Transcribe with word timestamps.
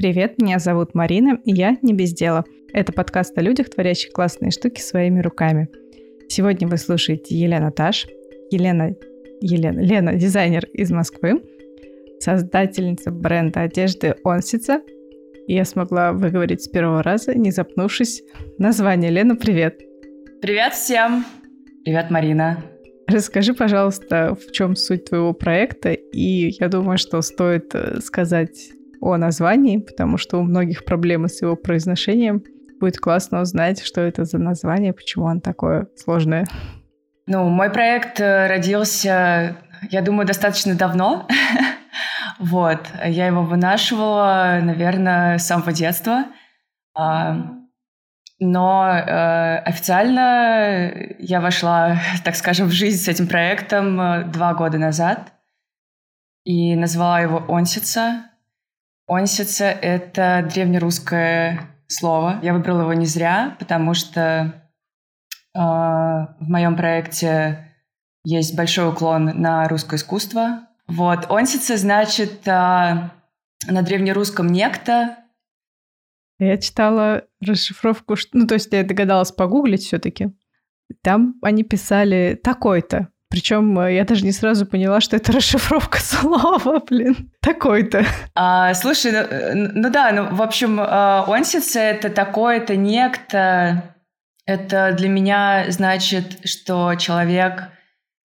Привет, 0.00 0.40
меня 0.40 0.58
зовут 0.58 0.94
Марина, 0.94 1.38
и 1.44 1.52
я 1.52 1.76
не 1.82 1.92
без 1.92 2.14
дела. 2.14 2.46
Это 2.72 2.90
подкаст 2.90 3.36
о 3.36 3.42
людях, 3.42 3.68
творящих 3.68 4.12
классные 4.12 4.50
штуки 4.50 4.80
своими 4.80 5.20
руками. 5.20 5.68
Сегодня 6.26 6.66
вы 6.66 6.78
слушаете 6.78 7.36
Елена 7.36 7.70
Таш. 7.70 8.06
Елена, 8.50 8.96
Елена, 9.42 9.78
Лена, 9.78 10.14
дизайнер 10.14 10.64
из 10.72 10.90
Москвы, 10.90 11.42
создательница 12.18 13.10
бренда 13.10 13.60
одежды 13.60 14.14
Онсица. 14.24 14.80
И 15.46 15.52
я 15.52 15.66
смогла 15.66 16.14
выговорить 16.14 16.62
с 16.62 16.68
первого 16.68 17.02
раза, 17.02 17.34
не 17.34 17.50
запнувшись. 17.50 18.22
Название. 18.56 19.10
Лена, 19.10 19.36
привет. 19.36 19.82
Привет 20.40 20.72
всем. 20.72 21.26
Привет, 21.84 22.10
Марина. 22.10 22.64
Расскажи, 23.06 23.52
пожалуйста, 23.52 24.34
в 24.34 24.50
чем 24.50 24.76
суть 24.76 25.10
твоего 25.10 25.34
проекта, 25.34 25.92
и 25.92 26.52
я 26.58 26.68
думаю, 26.68 26.96
что 26.96 27.20
стоит 27.20 27.74
э, 27.74 28.00
сказать 28.00 28.70
о 29.00 29.16
названии, 29.16 29.78
потому 29.78 30.18
что 30.18 30.38
у 30.38 30.42
многих 30.42 30.84
проблемы 30.84 31.28
с 31.28 31.42
его 31.42 31.56
произношением. 31.56 32.42
Будет 32.80 32.98
классно 32.98 33.42
узнать, 33.42 33.82
что 33.82 34.00
это 34.00 34.24
за 34.24 34.38
название, 34.38 34.92
почему 34.92 35.26
он 35.26 35.40
такое 35.40 35.88
сложное. 35.96 36.46
Ну, 37.26 37.48
мой 37.48 37.70
проект 37.70 38.20
э, 38.20 38.46
родился, 38.46 39.56
я 39.90 40.02
думаю, 40.02 40.26
достаточно 40.26 40.74
давно. 40.74 41.28
вот, 42.38 42.80
я 43.04 43.26
его 43.26 43.42
вынашивала, 43.42 44.58
наверное, 44.62 45.38
с 45.38 45.46
самого 45.46 45.72
детства. 45.72 46.24
А, 46.94 47.60
но 48.40 48.88
э, 48.88 49.58
официально 49.58 50.90
я 51.18 51.42
вошла, 51.42 51.98
так 52.24 52.34
скажем, 52.36 52.68
в 52.68 52.72
жизнь 52.72 52.98
с 53.04 53.06
этим 53.06 53.28
проектом 53.28 54.00
э, 54.00 54.24
два 54.24 54.54
года 54.54 54.78
назад 54.78 55.34
и 56.44 56.74
назвала 56.74 57.20
его 57.20 57.44
«Онсица». 57.48 58.29
«Онсица»— 59.10 59.64
это 59.82 60.48
древнерусское 60.54 61.68
слово. 61.88 62.38
Я 62.42 62.54
выбрала 62.54 62.82
его 62.82 62.92
не 62.92 63.06
зря, 63.06 63.56
потому 63.58 63.92
что 63.94 64.22
э, 65.52 65.58
в 65.58 66.36
моем 66.48 66.76
проекте 66.76 67.74
есть 68.22 68.54
большой 68.54 68.90
уклон 68.90 69.24
на 69.34 69.66
русское 69.66 69.96
искусство. 69.96 70.68
Вот, 70.86 71.28
«Онсица» 71.28 71.76
значит 71.76 72.46
э, 72.46 72.50
на 72.50 73.82
древнерусском 73.82 74.46
«некто», 74.46 75.16
я 76.40 76.56
читала 76.56 77.24
расшифровку, 77.44 78.16
ну, 78.32 78.46
то 78.46 78.54
есть 78.54 78.72
я 78.72 78.82
догадалась 78.82 79.30
погуглить 79.30 79.82
все 79.82 79.98
таки 79.98 80.32
Там 81.02 81.34
они 81.42 81.64
писали 81.64 82.40
такой-то. 82.42 83.08
Причем 83.30 83.78
э, 83.78 83.94
я 83.94 84.04
даже 84.04 84.24
не 84.24 84.32
сразу 84.32 84.66
поняла, 84.66 85.00
что 85.00 85.16
это 85.16 85.32
расшифровка 85.32 85.98
слова, 86.02 86.80
блин, 86.80 87.30
такой-то. 87.40 88.04
А, 88.34 88.74
слушай, 88.74 89.12
ну, 89.12 89.18
э, 89.18 89.54
ну 89.54 89.90
да, 89.90 90.12
ну, 90.12 90.34
в 90.34 90.42
общем, 90.42 90.80
онсица— 90.80 91.78
это 91.80 92.10
такое-то 92.10 92.76
некто. 92.76 93.94
Это 94.46 94.92
для 94.98 95.08
меня 95.08 95.66
значит, 95.68 96.46
что 96.48 96.94
человек, 96.96 97.68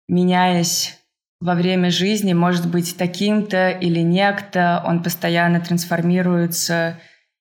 меняясь 0.08 0.98
во 1.40 1.54
время 1.54 1.90
жизни, 1.90 2.32
может 2.32 2.68
быть 2.68 2.96
таким-то 2.96 3.70
или 3.70 4.00
некто, 4.00 4.82
он 4.84 5.02
постоянно 5.02 5.60
трансформируется, 5.60 6.98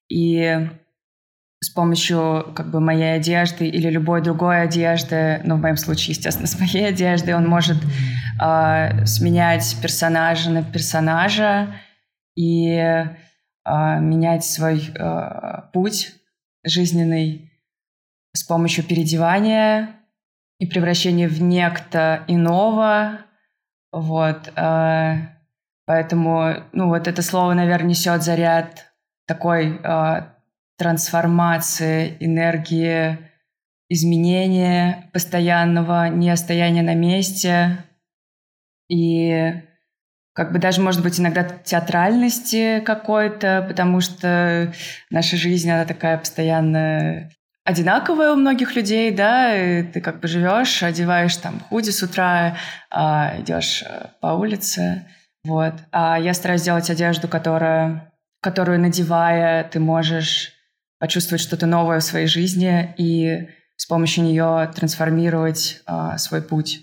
и 0.10 0.70
с 1.60 1.70
помощью 1.70 2.54
как 2.56 2.70
бы 2.70 2.80
моей 2.80 3.16
одежды 3.16 3.68
или 3.68 3.90
любой 3.90 4.22
другой 4.22 4.62
одежды, 4.62 5.42
ну, 5.44 5.56
в 5.56 5.62
моем 5.62 5.78
случае, 5.78 6.14
естественно, 6.16 6.48
с 6.48 6.60
моей 6.60 6.90
одеждой, 6.90 7.34
он 7.36 7.48
может 7.48 7.78
э, 8.42 9.06
сменять 9.06 9.78
персонажа 9.82 10.50
на 10.52 10.64
персонажа 10.64 11.76
и 12.36 12.68
э, 12.68 13.06
менять 13.66 14.46
свой 14.46 14.92
э, 14.94 15.62
путь 15.74 16.14
жизненный 16.64 17.52
с 18.34 18.44
помощью 18.44 18.84
переодевания 18.84 19.96
и 20.60 20.68
превращения 20.68 21.28
в 21.28 21.42
некто 21.42 22.24
иного. 22.28 23.22
Вот. 23.92 24.52
Э, 24.56 25.30
поэтому, 25.88 26.64
ну, 26.72 26.90
вот 26.90 27.08
это 27.08 27.24
слово, 27.24 27.54
наверное, 27.54 27.90
несет 27.90 28.22
заряд 28.22 28.94
такой 29.26 29.80
э, 29.84 30.37
трансформации, 30.78 32.18
энергии, 32.20 33.18
изменения 33.90 35.10
постоянного, 35.14 36.10
не 36.10 36.36
стояния 36.36 36.84
на 36.84 36.94
месте 36.94 37.78
и 38.90 39.54
как 40.34 40.52
бы 40.52 40.60
даже, 40.60 40.82
может 40.82 41.02
быть, 41.02 41.20
иногда 41.20 41.44
театральности 41.44 42.80
какой-то, 42.82 43.66
потому 43.68 44.02
что 44.02 44.72
наша 45.10 45.36
жизнь, 45.36 45.70
она 45.70 45.84
такая 45.86 46.18
постоянно 46.18 47.32
одинаковая 47.64 48.34
у 48.34 48.36
многих 48.36 48.76
людей, 48.76 49.12
да, 49.12 49.56
и 49.58 49.84
ты 49.84 50.00
как 50.00 50.20
бы 50.20 50.28
живешь, 50.28 50.84
одеваешь 50.84 51.36
там 51.38 51.60
худи 51.60 51.90
с 51.90 52.04
утра, 52.04 52.56
а, 52.92 53.34
идешь 53.40 53.84
э, 53.84 54.10
по 54.22 54.28
улице, 54.28 55.08
вот. 55.44 55.74
А 55.92 56.20
я 56.20 56.34
стараюсь 56.34 56.62
сделать 56.62 56.90
одежду, 56.90 57.28
которая 57.28 58.14
которую, 58.42 58.80
надевая, 58.80 59.64
ты 59.64 59.80
можешь 59.80 60.54
почувствовать 61.00 61.42
что-то 61.42 61.66
новое 61.66 62.00
в 62.00 62.04
своей 62.04 62.28
жизни 62.28 62.94
и 62.98 63.48
с 63.76 63.86
помощью 63.86 64.24
нее 64.24 64.72
трансформировать 64.76 65.82
а, 65.86 66.18
свой 66.18 66.42
путь. 66.42 66.82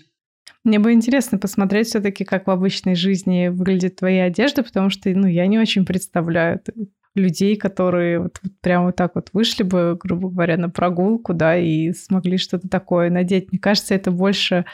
Мне 0.63 0.79
бы 0.79 0.93
интересно 0.93 1.37
посмотреть 1.37 1.87
все-таки, 1.87 2.23
как 2.23 2.47
в 2.47 2.51
обычной 2.51 2.95
жизни 2.95 3.49
выглядит 3.49 3.97
твоя 3.97 4.25
одежда, 4.25 4.63
потому 4.63 4.89
что, 4.89 5.09
ну, 5.09 5.27
я 5.27 5.45
не 5.45 5.59
очень 5.59 5.85
представляю 5.85 6.59
людей, 7.13 7.55
которые 7.55 8.19
вот, 8.19 8.39
вот 8.41 8.51
прямо 8.61 8.87
вот 8.87 8.95
так 8.95 9.15
вот 9.15 9.29
вышли 9.33 9.63
бы, 9.63 9.97
грубо 10.01 10.29
говоря, 10.29 10.57
на 10.57 10.69
прогулку, 10.69 11.33
да, 11.33 11.57
и 11.57 11.93
смогли 11.93 12.37
что-то 12.37 12.67
такое 12.67 13.09
надеть. 13.09 13.51
Мне 13.51 13.59
кажется, 13.59 13.93
это 13.93 14.11
больше 14.11 14.65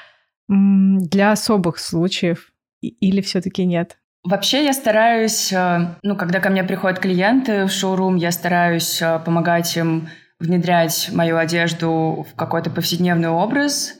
для 0.47 1.31
особых 1.31 1.77
случаев 1.77 2.51
или 2.81 3.21
все-таки 3.21 3.65
нет? 3.65 3.97
Вообще 4.23 4.65
я 4.65 4.73
стараюсь, 4.73 5.51
э, 5.51 5.95
ну, 6.03 6.15
когда 6.15 6.39
ко 6.39 6.49
мне 6.49 6.63
приходят 6.63 6.99
клиенты 6.99 7.65
в 7.65 7.71
шоурум, 7.71 8.17
я 8.17 8.31
стараюсь 8.31 9.01
э, 9.01 9.19
помогать 9.25 9.75
им 9.75 10.09
внедрять 10.39 11.09
мою 11.11 11.37
одежду 11.37 12.25
в 12.29 12.35
какой-то 12.35 12.69
повседневный 12.69 13.29
образ. 13.29 13.93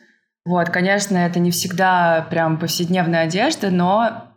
Вот, 0.46 0.70
конечно, 0.70 1.18
это 1.18 1.40
не 1.40 1.52
всегда 1.52 2.26
прям 2.30 2.58
повседневная 2.58 3.24
одежда, 3.24 3.70
но, 3.70 4.36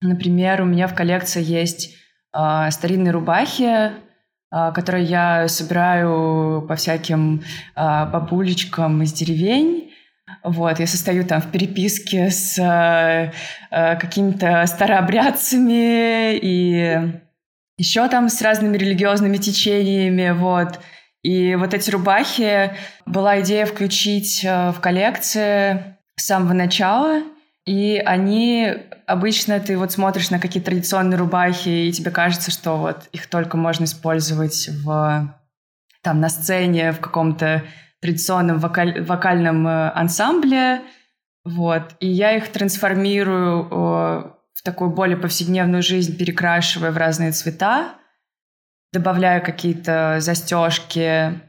например, 0.00 0.62
у 0.62 0.66
меня 0.66 0.86
в 0.86 0.94
коллекции 0.94 1.42
есть 1.42 1.94
э, 2.34 2.70
старинные 2.70 3.12
рубахи, 3.12 3.90
э, 3.90 3.90
которые 4.74 5.04
я 5.04 5.48
собираю 5.48 6.62
по 6.68 6.76
всяким 6.76 7.42
э, 7.74 8.06
бабулечкам 8.06 9.02
из 9.02 9.12
деревень. 9.12 9.85
Вот, 10.46 10.78
я 10.78 10.86
состою 10.86 11.24
там 11.26 11.42
в 11.42 11.50
переписке 11.50 12.30
с 12.30 12.56
э, 12.56 13.32
э, 13.72 13.96
какими-то 13.96 14.64
старообрядцами 14.66 16.36
и 16.36 17.20
еще 17.76 18.06
там 18.06 18.28
с 18.28 18.40
разными 18.40 18.76
религиозными 18.76 19.38
течениями, 19.38 20.30
вот. 20.30 20.78
И 21.24 21.56
вот 21.56 21.74
эти 21.74 21.90
рубахи 21.90 22.70
была 23.06 23.40
идея 23.40 23.66
включить 23.66 24.44
э, 24.44 24.70
в 24.70 24.78
коллекции 24.78 25.96
с 26.14 26.26
самого 26.26 26.52
начала, 26.52 27.24
и 27.66 28.00
они 28.06 28.72
обычно 29.08 29.58
ты 29.58 29.76
вот 29.76 29.90
смотришь 29.90 30.30
на 30.30 30.38
какие-то 30.38 30.70
традиционные 30.70 31.18
рубахи, 31.18 31.88
и 31.88 31.92
тебе 31.92 32.12
кажется, 32.12 32.52
что 32.52 32.76
вот 32.76 33.08
их 33.10 33.26
только 33.26 33.56
можно 33.56 33.82
использовать 33.82 34.68
в 34.84 35.36
там 36.02 36.20
на 36.20 36.28
сцене 36.28 36.92
в 36.92 37.00
каком-то 37.00 37.64
традиционном 38.00 38.58
вокаль, 38.58 39.02
вокальном 39.02 39.66
э, 39.66 39.90
ансамбле, 39.90 40.82
вот, 41.44 41.94
и 42.00 42.08
я 42.08 42.36
их 42.36 42.48
трансформирую 42.48 43.64
э, 43.64 43.66
в 44.54 44.62
такую 44.64 44.90
более 44.90 45.16
повседневную 45.16 45.82
жизнь, 45.82 46.16
перекрашивая 46.16 46.90
в 46.90 46.96
разные 46.96 47.32
цвета, 47.32 47.94
добавляю 48.92 49.42
какие-то 49.42 50.16
застежки, 50.20 51.40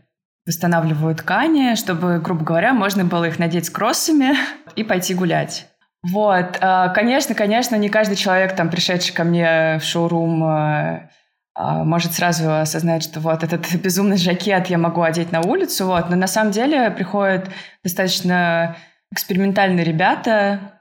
восстанавливаю 0.46 1.16
ткани, 1.16 1.76
чтобы, 1.76 2.20
грубо 2.20 2.44
говоря, 2.44 2.74
можно 2.74 3.06
было 3.06 3.26
их 3.26 3.40
надеть 3.40 3.66
с 3.66 3.70
кроссами 3.70 4.36
и 4.76 4.84
пойти 4.84 5.14
гулять. 5.14 5.68
Вот, 6.04 6.58
э, 6.62 6.90
конечно, 6.94 7.36
конечно, 7.36 7.76
не 7.76 7.90
каждый 7.90 8.16
человек, 8.16 8.56
там, 8.56 8.70
пришедший 8.70 9.14
ко 9.14 9.24
мне 9.24 9.80
в 9.80 9.84
шоурум, 9.84 10.44
а, 10.44 11.10
может 11.58 12.14
сразу 12.14 12.60
осознать, 12.60 13.04
что 13.04 13.20
вот 13.20 13.44
этот 13.44 13.74
безумный 13.82 14.18
жакет 14.18 14.68
я 14.68 14.78
могу 14.78 15.02
одеть 15.02 15.32
на 15.32 15.42
улицу, 15.42 15.88
вот. 15.88 16.10
Но 16.10 16.16
на 16.16 16.28
самом 16.28 16.52
деле 16.52 16.92
приходят 16.92 17.50
достаточно 17.84 18.78
экспериментальные 19.12 19.84
ребята. 19.84 20.74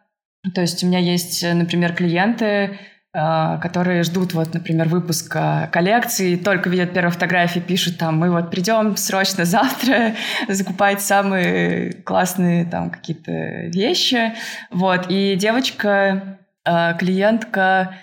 То 0.55 0.61
есть 0.61 0.85
у 0.85 0.87
меня 0.87 0.99
есть, 0.99 1.43
например, 1.43 1.95
клиенты, 1.95 2.79
а, 3.19 3.57
которые 3.59 4.03
ждут, 4.03 4.35
вот, 4.35 4.53
например, 4.53 4.89
выпуска 4.89 5.71
коллекции, 5.73 6.37
только 6.37 6.69
видят 6.69 6.93
первые 6.93 7.11
фотографии, 7.11 7.61
пишут 7.61 7.97
там, 7.97 8.19
мы 8.19 8.31
вот 8.31 8.51
придем 8.51 8.95
срочно 8.99 9.47
завтра 9.47 10.17
закупать 10.49 11.01
самые 11.01 11.95
классные 11.95 12.67
там 12.67 12.91
какие-то 12.91 13.33
вещи. 13.69 14.35
Вот. 14.71 15.07
И 15.09 15.35
девочка, 15.37 16.39
а, 16.67 16.93
клиентка 16.93 17.95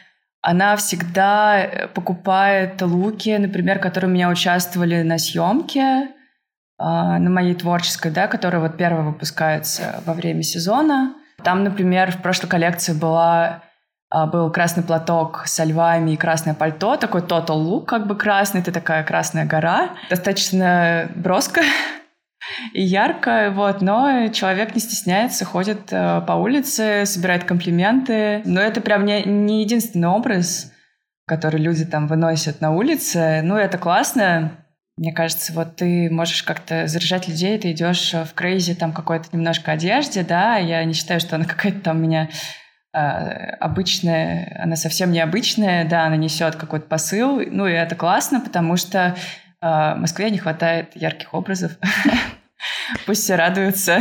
она 0.43 0.75
всегда 0.75 1.87
покупает 1.93 2.81
луки, 2.81 3.35
например, 3.37 3.79
которые 3.79 4.11
у 4.11 4.13
меня 4.13 4.29
участвовали 4.29 5.01
на 5.01 5.17
съемке, 5.17 6.09
а, 6.77 7.17
на 7.17 7.29
моей 7.29 7.55
творческой, 7.55 8.11
да, 8.11 8.27
которая 8.27 8.61
вот 8.61 8.75
первая 8.75 9.03
выпускается 9.03 10.01
во 10.05 10.13
время 10.13 10.43
сезона. 10.43 11.15
Там, 11.43 11.63
например, 11.63 12.11
в 12.11 12.21
прошлой 12.21 12.49
коллекции 12.49 12.93
была 12.93 13.61
а, 14.09 14.27
был 14.27 14.51
красный 14.51 14.83
платок 14.83 15.43
со 15.45 15.63
львами 15.63 16.11
и 16.11 16.17
красное 16.17 16.53
пальто, 16.53 16.97
такой 16.97 17.21
total 17.21 17.63
look, 17.63 17.85
как 17.85 18.05
бы 18.05 18.15
красный, 18.15 18.59
это 18.59 18.73
такая 18.73 19.03
красная 19.05 19.45
гора, 19.45 19.91
достаточно 20.09 21.09
броско 21.15 21.61
и 22.73 22.81
ярко, 22.81 23.51
вот, 23.53 23.81
но 23.81 24.27
человек 24.29 24.75
не 24.75 24.81
стесняется, 24.81 25.45
ходит 25.45 25.91
э, 25.91 26.21
по 26.27 26.33
улице, 26.33 27.05
собирает 27.05 27.43
комплименты, 27.43 28.41
но 28.45 28.59
это 28.61 28.81
прям 28.81 29.05
не, 29.05 29.23
не 29.23 29.61
единственный 29.61 30.09
образ, 30.09 30.71
который 31.25 31.59
люди 31.59 31.85
там 31.85 32.07
выносят 32.07 32.61
на 32.61 32.71
улице, 32.71 33.41
ну, 33.43 33.55
это 33.55 33.77
классно, 33.77 34.63
мне 34.97 35.11
кажется, 35.11 35.53
вот 35.53 35.77
ты 35.77 36.09
можешь 36.11 36.43
как-то 36.43 36.87
заряжать 36.87 37.27
людей, 37.27 37.57
ты 37.57 37.71
идешь 37.71 38.13
в 38.13 38.33
крейзи 38.35 38.75
там 38.75 38.93
какой-то 38.93 39.29
немножко 39.31 39.71
одежде, 39.71 40.23
да, 40.23 40.57
я 40.57 40.83
не 40.83 40.93
считаю, 40.93 41.19
что 41.19 41.35
она 41.35 41.45
какая-то 41.45 41.79
там 41.79 41.97
у 41.97 42.01
меня 42.01 42.29
э, 42.93 42.99
обычная, 42.99 44.59
она 44.61 44.75
совсем 44.75 45.11
необычная, 45.11 45.87
да, 45.87 46.05
она 46.05 46.15
несет 46.15 46.57
какой-то 46.57 46.85
посыл, 46.85 47.41
ну 47.49 47.65
и 47.65 47.71
это 47.71 47.95
классно, 47.95 48.39
потому 48.39 48.77
что 48.77 49.15
э, 49.61 49.65
в 49.65 49.95
Москве 49.97 50.29
не 50.29 50.37
хватает 50.37 50.95
ярких 50.95 51.33
образов. 51.33 51.71
Пусть 53.05 53.23
все 53.23 53.35
радуются. 53.35 53.99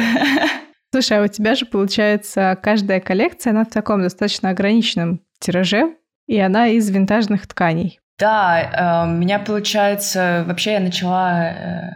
Слушай, 0.92 1.20
а 1.20 1.22
у 1.22 1.26
тебя 1.26 1.54
же, 1.54 1.64
получается, 1.64 2.58
каждая 2.62 3.00
коллекция, 3.00 3.52
она 3.52 3.64
в 3.64 3.70
таком 3.70 4.02
достаточно 4.02 4.50
ограниченном 4.50 5.20
тираже, 5.38 5.96
и 6.26 6.38
она 6.38 6.68
из 6.68 6.90
винтажных 6.90 7.46
тканей. 7.46 7.98
Да, 8.18 9.04
э, 9.06 9.08
у 9.08 9.12
меня 9.16 9.38
получается... 9.38 10.44
Вообще 10.46 10.74
я 10.74 10.80
начала... 10.80 11.44
Э, 11.44 11.90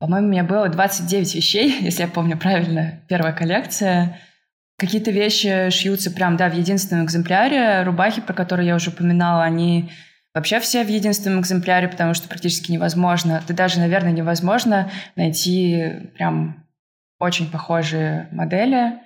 по-моему, 0.00 0.26
у 0.26 0.30
меня 0.30 0.44
было 0.44 0.68
29 0.68 1.34
вещей, 1.36 1.78
если 1.80 2.02
я 2.02 2.08
помню 2.08 2.36
правильно, 2.36 3.00
первая 3.08 3.32
коллекция. 3.32 4.18
Какие-то 4.78 5.12
вещи 5.12 5.70
шьются 5.70 6.10
прям, 6.10 6.36
да, 6.36 6.50
в 6.50 6.54
единственном 6.54 7.04
экземпляре. 7.04 7.84
Рубахи, 7.84 8.20
про 8.20 8.34
которые 8.34 8.66
я 8.66 8.74
уже 8.74 8.90
упоминала, 8.90 9.44
они 9.44 9.90
вообще 10.34 10.60
все 10.60 10.84
в 10.84 10.88
единственном 10.88 11.40
экземпляре, 11.40 11.88
потому 11.88 12.14
что 12.14 12.28
практически 12.28 12.72
невозможно, 12.72 13.42
да 13.46 13.54
даже, 13.54 13.78
наверное, 13.78 14.12
невозможно 14.12 14.90
найти 15.16 16.10
прям 16.14 16.66
очень 17.18 17.50
похожие 17.50 18.28
модели, 18.32 18.98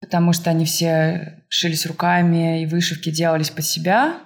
потому 0.00 0.32
что 0.32 0.50
они 0.50 0.64
все 0.64 1.44
шились 1.48 1.86
руками 1.86 2.62
и 2.62 2.66
вышивки 2.66 3.10
делались 3.10 3.50
под 3.50 3.64
себя. 3.64 4.20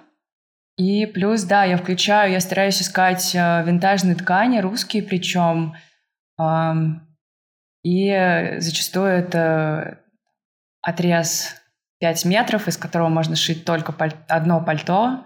И 0.77 1.05
плюс, 1.05 1.43
да, 1.43 1.65
я 1.65 1.75
включаю, 1.75 2.31
я 2.31 2.39
стараюсь 2.39 2.81
искать 2.81 3.35
э, 3.35 3.63
винтажные 3.65 4.15
ткани, 4.15 4.59
русские 4.59 5.03
причем. 5.03 5.75
И 7.83 8.55
зачастую 8.59 9.07
это 9.07 9.99
отрез 10.81 11.55
5 11.99 12.25
метров, 12.25 12.67
из 12.67 12.77
которого 12.77 13.09
можно 13.09 13.35
шить 13.35 13.65
только 13.65 13.91
паль- 13.91 14.15
одно 14.27 14.63
пальто, 14.63 15.25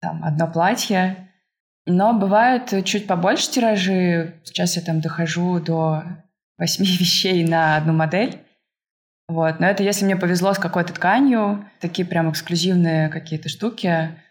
там, 0.00 0.24
одно 0.24 0.46
платье. 0.46 1.28
Но 1.86 2.12
бывают 2.12 2.72
чуть 2.84 3.06
побольше 3.06 3.50
тиражи. 3.50 4.34
Сейчас 4.44 4.76
я 4.76 4.82
там 4.82 5.00
дохожу 5.00 5.60
до 5.60 6.02
восьми 6.58 6.86
вещей 6.98 7.46
на 7.46 7.76
одну 7.76 7.92
модель. 7.92 8.38
Вот. 9.28 9.60
Но 9.60 9.66
это 9.66 9.82
если 9.82 10.04
мне 10.04 10.16
повезло 10.16 10.52
с 10.54 10.58
какой-то 10.58 10.92
тканью, 10.92 11.64
такие 11.80 12.06
прям 12.06 12.30
эксклюзивные 12.30 13.08
какие-то 13.08 13.48
штуки– 13.48 14.16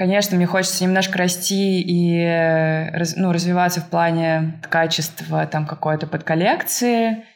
Конечно, 0.00 0.34
мне 0.34 0.46
хочется 0.46 0.82
немножко 0.82 1.18
расти 1.18 1.82
и 1.82 2.24
ну, 3.16 3.32
развиваться 3.32 3.82
в 3.82 3.90
плане 3.90 4.58
качества 4.62 5.46
там 5.46 5.66
какой-то 5.66 6.06
подколлекции, 6.06 7.26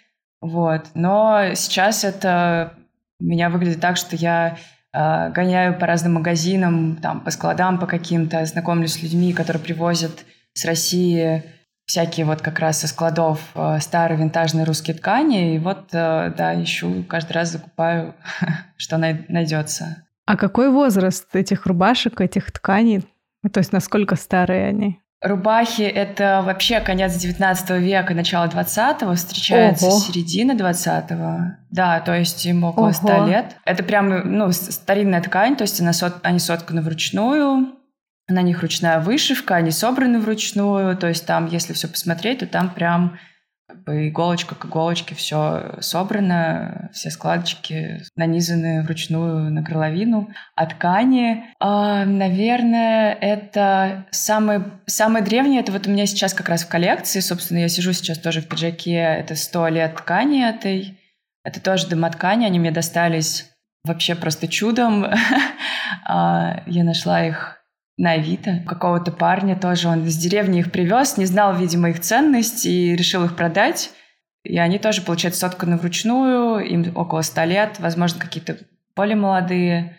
вот. 0.41 0.87
Но 0.95 1.53
сейчас 1.57 2.05
это 2.05 2.73
меня 3.21 3.51
выглядит 3.51 3.83
так, 3.83 3.99
что 3.99 4.17
я 4.17 4.57
э, 4.57 4.57
гоняю 4.95 5.79
по 5.79 5.87
разным 5.87 6.15
магазинам, 6.15 6.97
там, 6.97 7.21
по 7.21 7.31
складам 7.31 7.79
по 7.79 7.87
каким-то, 7.87 8.45
знакомлюсь 8.47 8.95
с 8.95 9.03
людьми, 9.03 9.33
которые 9.33 9.63
привозят 9.63 10.25
с 10.53 10.65
России 10.65 11.43
всякие 11.87 12.27
вот 12.27 12.41
как 12.41 12.59
раз 12.59 12.81
со 12.81 12.89
складов 12.89 13.41
э, 13.55 13.79
старые 13.81 14.19
винтажные 14.19 14.65
русские 14.65 14.97
ткани. 14.97 15.57
И 15.57 15.59
вот, 15.59 15.89
э, 15.93 16.33
да, 16.37 16.63
ищу, 16.63 17.05
каждый 17.09 17.33
раз 17.33 17.53
закупаю, 17.53 18.15
что 18.77 18.97
найдется. 18.99 20.05
А 20.27 20.37
какой 20.37 20.71
возраст 20.71 21.35
этих 21.35 21.67
рубашек, 21.67 22.21
этих 22.21 22.51
тканей? 22.53 23.05
Ну, 23.43 23.51
то 23.51 23.59
есть 23.59 23.73
насколько 23.73 24.17
старые 24.17 24.67
они? 24.67 25.01
Рубахи— 25.25 25.83
это 25.83 26.43
вообще 26.45 26.81
конец 26.81 27.15
19 27.15 27.71
века, 27.81 28.13
начало 28.13 28.47
20-го, 28.47 29.15
встречается 29.15 29.87
Ого. 29.87 29.99
середина 29.99 30.53
20-го. 30.53 31.57
Да, 31.71 32.01
то 32.01 32.15
есть 32.15 32.45
им 32.45 32.63
около 32.63 32.85
Ого. 32.85 32.93
100 32.93 33.27
лет. 33.27 33.57
Это 33.65 33.83
прям, 33.83 34.37
ну, 34.37 34.53
старинная 34.53 35.23
ткань, 35.23 35.57
то 35.57 35.63
есть 35.63 35.81
она 35.81 35.95
сот, 35.95 36.17
они 36.23 36.39
сотканы 36.39 36.83
вручную, 36.83 37.69
на 38.29 38.43
них 38.43 38.61
ручная 38.61 39.01
вышивка, 39.01 39.57
они 39.57 39.71
собраны 39.71 40.19
вручную, 40.19 40.95
то 40.97 41.09
есть 41.09 41.25
там, 41.25 41.47
если 41.47 41.73
все 41.73 41.89
посмотреть, 41.89 42.41
то 42.41 42.47
там 42.47 42.69
прям 42.69 43.19
как 43.67 43.83
бы 43.85 44.09
иголочка 44.09 44.55
к 44.55 44.67
иголочке 44.67 45.15
все 45.15 45.77
собрано, 45.81 46.91
все 46.93 47.11
складочки 47.11 48.03
нанизаны 48.15 48.83
вручную 48.83 49.51
на 49.51 49.63
горловину. 49.63 50.31
А 50.55 50.67
ткани, 50.67 51.45
э, 51.61 52.05
наверное, 52.05 53.13
это 53.15 54.07
самые, 54.11 54.65
самые 54.87 55.25
древние, 55.25 55.61
это 55.61 55.73
вот 55.73 55.87
у 55.87 55.91
меня 55.91 56.07
сейчас 56.07 56.35
как 56.35 56.49
раз 56.49 56.65
в 56.65 56.69
коллекции, 56.69 57.21
собственно, 57.21 57.59
я 57.59 57.69
сижу 57.69 57.93
сейчас 57.93 58.19
тоже 58.19 58.43
в 58.43 58.49
пиджаке, 58.49 58.97
это 58.97 59.35
100 59.35 59.69
лет 59.69 59.97
ткани 59.97 60.47
этой, 60.47 60.99
это 61.43 61.61
тоже 61.61 61.89
домоткани, 61.89 62.45
они 62.45 62.59
мне 62.59 62.71
достались 62.71 63.51
вообще 63.85 64.15
просто 64.15 64.49
чудом. 64.49 65.07
А, 66.07 66.63
я 66.67 66.83
нашла 66.83 67.25
их 67.25 67.64
на 67.97 68.13
Авито. 68.13 68.63
Какого-то 68.67 69.13
парня 69.13 69.57
тоже, 69.57 69.89
он 69.89 70.05
из 70.05 70.17
деревни 70.17 70.61
их 70.61 70.73
привез, 70.73 71.17
не 71.17 71.27
знал, 71.27 71.57
видимо, 71.57 71.91
их 71.91 72.01
ценность 72.01 72.67
и 72.67 72.97
решил 72.97 73.25
их 73.25 73.37
продать. 73.37 73.91
И 74.43 74.59
они 74.59 74.79
тоже, 74.79 75.03
получается, 75.03 75.41
сотканы 75.41 75.77
вручную, 75.77 76.65
им 76.65 76.93
около 76.97 77.23
ста 77.23 77.45
лет, 77.45 77.77
возможно, 77.79 78.21
какие-то 78.21 78.59
более 78.95 79.17
молодые, 79.17 79.97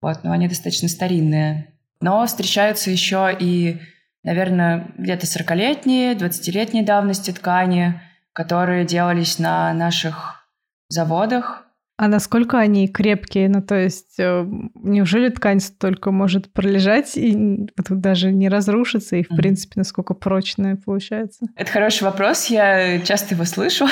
вот, 0.00 0.22
но 0.22 0.32
они 0.32 0.48
достаточно 0.48 0.88
старинные. 0.88 1.74
Но 2.00 2.24
встречаются 2.26 2.90
еще 2.90 3.36
и, 3.38 3.80
наверное, 4.22 4.92
где-то 4.96 5.26
40-летние, 5.26 6.14
20-летние 6.14 6.84
давности 6.84 7.32
ткани, 7.32 8.00
которые 8.32 8.84
делались 8.84 9.40
на 9.40 9.72
наших 9.74 10.48
заводах, 10.88 11.67
а 12.00 12.06
насколько 12.06 12.60
они 12.60 12.86
крепкие? 12.86 13.48
Ну, 13.48 13.60
то 13.60 13.74
есть, 13.74 14.20
э, 14.20 14.46
неужели 14.76 15.30
ткань 15.30 15.58
столько 15.58 16.12
может 16.12 16.52
пролежать 16.52 17.16
и 17.16 17.66
даже 17.76 18.30
не 18.30 18.48
разрушиться? 18.48 19.16
И, 19.16 19.24
в 19.24 19.36
принципе, 19.36 19.72
насколько 19.74 20.14
прочная 20.14 20.76
получается? 20.76 21.46
Это 21.56 21.72
хороший 21.72 22.04
вопрос. 22.04 22.46
Я 22.46 23.00
часто 23.00 23.34
его 23.34 23.44
слышу. 23.44 23.88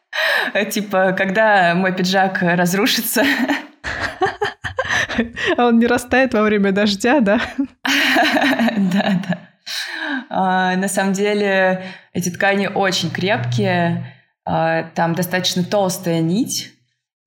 Типа, 0.70 1.12
когда 1.12 1.74
мой 1.74 1.92
пиджак 1.92 2.38
разрушится. 2.40 3.24
А 5.58 5.66
он 5.66 5.78
не 5.80 5.86
растает 5.86 6.32
во 6.32 6.42
время 6.42 6.72
дождя, 6.72 7.20
да? 7.20 7.40
Да, 8.76 9.20
да. 9.28 9.38
А, 10.30 10.76
на 10.76 10.88
самом 10.88 11.12
деле, 11.12 11.82
эти 12.12 12.30
ткани 12.30 12.68
очень 12.68 13.10
крепкие. 13.10 14.16
А, 14.46 14.84
там 14.94 15.14
достаточно 15.14 15.64
толстая 15.64 16.20
нить 16.20 16.72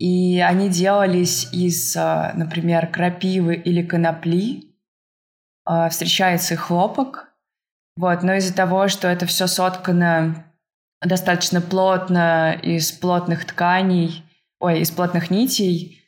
и 0.04 0.42
они 0.42 0.68
делались 0.68 1.48
из, 1.54 1.96
а, 1.96 2.34
например, 2.36 2.88
крапивы 2.88 3.56
или 3.56 3.82
конопли. 3.82 4.66
А, 5.64 5.88
встречается 5.88 6.56
и 6.56 6.58
хлопок. 6.58 7.30
Вот. 7.96 8.22
Но 8.22 8.34
из-за 8.34 8.54
того, 8.54 8.90
что 8.90 9.08
это 9.08 9.26
все 9.26 9.48
соткано 9.48 10.46
достаточно 11.02 11.62
плотно 11.62 12.52
из 12.52 12.92
плотных 12.92 13.46
тканей, 13.46 14.26
ой, 14.60 14.82
из 14.82 14.92
плотных 14.92 15.32
нитей, 15.32 16.04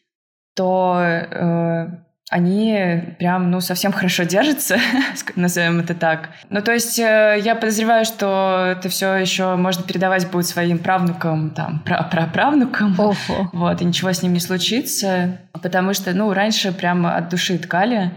то 0.58 1.00
э, 1.00 1.88
они 2.36 3.16
прям, 3.18 3.50
ну, 3.50 3.62
совсем 3.62 3.94
хорошо 3.94 4.24
держатся, 4.24 4.78
назовем 5.38 5.80
это 5.80 5.96
так. 5.96 6.32
Ну, 6.50 6.62
то 6.62 6.74
есть 6.74 7.00
э, 7.00 7.40
я 7.42 7.56
подозреваю, 7.56 8.04
что 8.04 8.74
это 8.78 8.90
все 8.90 9.16
еще 9.16 9.56
можно 9.56 9.84
передавать 9.84 10.30
будет 10.30 10.46
своим 10.46 10.80
правнукам, 10.80 11.52
там, 11.52 11.82
праправнукам. 11.86 13.00
Ого. 13.00 13.16
Вот, 13.54 13.82
и 13.82 13.86
ничего 13.86 14.12
с 14.12 14.22
ним 14.22 14.34
не 14.34 14.42
случится, 14.42 15.40
потому 15.54 15.94
что, 15.94 16.14
ну, 16.14 16.34
раньше 16.34 16.74
прямо 16.74 17.16
от 17.16 17.30
души 17.30 17.58
ткали, 17.58 18.12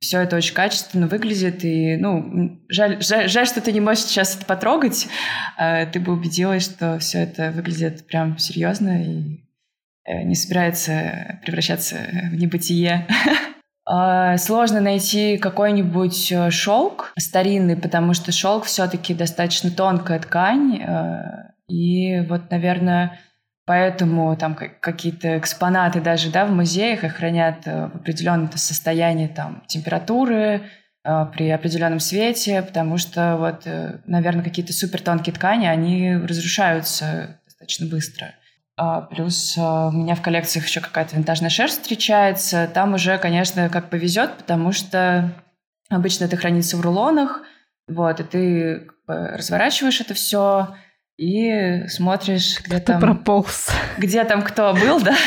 все 0.00 0.20
это 0.20 0.36
очень 0.36 0.54
качественно 0.54 1.06
выглядит, 1.06 1.62
и, 1.62 1.96
ну, 1.96 2.58
жаль, 2.70 3.02
жаль, 3.02 3.28
жаль, 3.28 3.46
что 3.46 3.60
ты 3.60 3.72
не 3.72 3.80
можешь 3.80 4.04
сейчас 4.04 4.34
это 4.36 4.46
потрогать, 4.46 5.08
а 5.58 5.84
ты 5.84 6.00
бы 6.00 6.14
убедилась, 6.14 6.64
что 6.64 6.98
все 7.00 7.18
это 7.18 7.50
выглядит 7.50 8.06
прям 8.06 8.38
серьезно 8.38 9.04
и 9.04 9.44
э, 10.06 10.22
не 10.22 10.34
собирается 10.34 11.38
превращаться 11.44 11.96
в 12.30 12.34
небытие. 12.34 13.06
А, 13.90 14.36
сложно 14.36 14.82
найти 14.82 15.38
какой-нибудь 15.38 16.30
э, 16.30 16.50
шелк 16.50 17.14
старинный, 17.18 17.74
потому 17.74 18.12
что 18.12 18.32
шелк 18.32 18.64
все-таки 18.64 19.14
достаточно 19.14 19.70
тонкая 19.70 20.18
ткань. 20.18 20.82
Э, 20.82 21.52
и 21.68 22.20
вот, 22.28 22.50
наверное, 22.50 23.18
поэтому 23.64 24.36
там 24.36 24.54
какие-то 24.54 25.38
экспонаты 25.38 26.02
даже 26.02 26.30
да, 26.30 26.44
в 26.44 26.50
музеях 26.50 27.02
их 27.02 27.16
хранят 27.16 27.62
э, 27.64 27.86
в 27.86 27.96
определенном 27.96 28.52
состоянии 28.52 29.26
там, 29.26 29.62
температуры, 29.66 30.62
при 31.32 31.48
определенном 31.48 32.00
свете, 32.00 32.60
потому 32.60 32.98
что 32.98 33.36
вот, 33.38 33.66
наверное, 34.04 34.44
какие-то 34.44 34.74
супер 34.74 35.00
тонкие 35.00 35.32
ткани, 35.32 35.64
они 35.64 36.14
разрушаются 36.16 37.38
достаточно 37.46 37.86
быстро. 37.86 38.34
А, 38.78 39.00
плюс 39.00 39.56
а, 39.58 39.88
у 39.88 39.90
меня 39.90 40.14
в 40.14 40.22
коллекциях 40.22 40.66
еще 40.66 40.80
какая-то 40.80 41.16
винтажная 41.16 41.50
шерсть 41.50 41.82
встречается. 41.82 42.70
Там 42.72 42.94
уже, 42.94 43.18
конечно, 43.18 43.68
как 43.68 43.90
повезет, 43.90 44.34
потому 44.38 44.70
что 44.70 45.32
обычно 45.90 46.24
это 46.24 46.36
хранится 46.36 46.76
в 46.76 46.80
рулонах, 46.80 47.42
вот, 47.88 48.20
и 48.20 48.22
ты 48.22 48.88
разворачиваешь 49.06 50.00
это 50.00 50.14
все 50.14 50.68
и 51.16 51.86
смотришь, 51.88 52.60
где 52.60 52.78
кто 52.78 52.92
там... 52.92 53.00
прополз. 53.00 53.70
Где 53.96 54.22
там 54.24 54.42
кто 54.42 54.72
был, 54.74 55.00
да. 55.00 55.16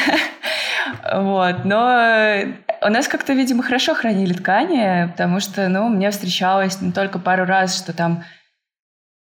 Вот, 1.14 1.64
но 1.64 2.42
у 2.82 2.90
нас 2.90 3.08
как-то, 3.08 3.34
видимо, 3.34 3.64
хорошо 3.64 3.96
хранили 3.96 4.34
ткани, 4.34 5.08
потому 5.12 5.40
что, 5.40 5.68
ну, 5.70 5.88
мне 5.90 6.10
встречалось 6.12 6.82
не 6.82 6.92
только 6.92 7.18
пару 7.18 7.46
раз, 7.46 7.78
что 7.78 7.94
там 7.94 8.24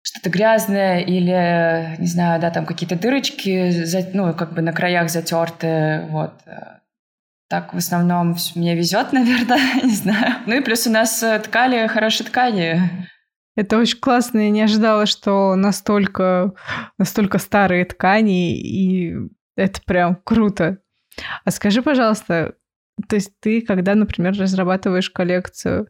что-то 0.02 0.30
грязное 0.30 1.00
или, 1.00 1.96
не 2.00 2.08
знаю, 2.08 2.42
да, 2.42 2.50
там 2.50 2.66
какие-то 2.66 2.96
дырочки, 2.96 3.72
ну, 4.14 4.34
как 4.34 4.54
бы 4.54 4.62
на 4.62 4.74
краях 4.74 5.10
затерты, 5.10 6.08
вот. 6.10 6.34
Так 7.52 7.74
в 7.74 7.78
основном 7.78 8.38
мне 8.56 8.76
везет, 8.78 9.12
наверное, 9.12 9.60
не 9.84 9.94
знаю. 9.94 10.36
Ну 10.46 10.56
и 10.56 10.62
плюс 10.62 10.88
у 10.88 10.90
нас 10.90 11.22
э, 11.22 11.38
ткали 11.40 11.86
хорошие 11.88 12.26
ткани. 12.26 12.82
Это 13.58 13.78
очень 13.78 14.00
классно. 14.00 14.40
Я 14.40 14.50
не 14.50 14.62
ожидала, 14.62 15.06
что 15.06 15.56
настолько, 15.56 16.54
настолько 16.98 17.40
старые 17.40 17.84
ткани, 17.84 18.58
и 18.58 19.14
это 19.58 19.82
прям 19.86 20.16
круто. 20.16 20.78
А 21.44 21.52
скажи, 21.52 21.82
пожалуйста, 21.82 22.54
то 23.10 23.16
есть 23.18 23.34
ты, 23.42 23.62
когда, 23.62 23.96
например, 23.96 24.34
разрабатываешь 24.40 25.10
коллекцию, 25.10 25.90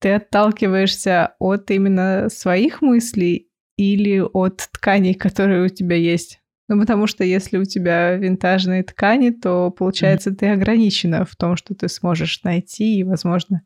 ты 0.00 0.14
отталкиваешься 0.14 1.34
от 1.38 1.70
именно 1.70 2.28
своих 2.28 2.82
мыслей 2.82 3.48
или 3.76 4.20
от 4.20 4.68
тканей, 4.72 5.14
которые 5.14 5.64
у 5.64 5.68
тебя 5.68 5.96
есть? 5.96 6.40
Ну, 6.68 6.80
потому 6.80 7.06
что 7.06 7.22
если 7.22 7.58
у 7.58 7.64
тебя 7.64 8.16
винтажные 8.16 8.82
ткани, 8.82 9.30
то, 9.30 9.70
получается, 9.70 10.30
mm-hmm. 10.30 10.34
ты 10.36 10.48
ограничена 10.48 11.24
в 11.24 11.36
том, 11.36 11.56
что 11.56 11.74
ты 11.74 11.88
сможешь 11.88 12.42
найти, 12.42 12.98
и, 12.98 13.04
возможно, 13.04 13.62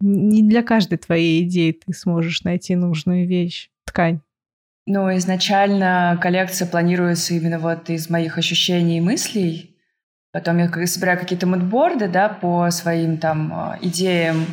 не 0.00 0.42
для 0.42 0.62
каждой 0.62 0.98
твоей 0.98 1.42
идеи 1.44 1.72
ты 1.72 1.92
сможешь 1.92 2.44
найти 2.44 2.76
нужную 2.76 3.26
вещь, 3.26 3.70
ткань. 3.84 4.20
Ну, 4.86 5.14
изначально 5.16 6.18
коллекция 6.22 6.66
планируется 6.66 7.34
именно 7.34 7.58
вот 7.58 7.90
из 7.90 8.08
моих 8.08 8.38
ощущений 8.38 8.98
и 8.98 9.02
мыслей. 9.02 9.76
Потом 10.32 10.58
я 10.58 10.86
собираю 10.86 11.18
какие-то 11.18 11.46
мудборды, 11.46 12.08
да, 12.08 12.28
по 12.28 12.70
своим 12.70 13.18
там 13.18 13.52
а, 13.52 13.78
идеям. 13.82 14.46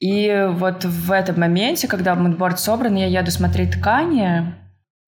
И 0.00 0.46
вот 0.48 0.84
в 0.84 1.12
этом 1.12 1.38
моменте, 1.38 1.86
когда 1.86 2.14
мудборд 2.14 2.58
собран, 2.58 2.96
я 2.96 3.06
еду 3.06 3.30
смотреть 3.30 3.72
ткани. 3.72 4.54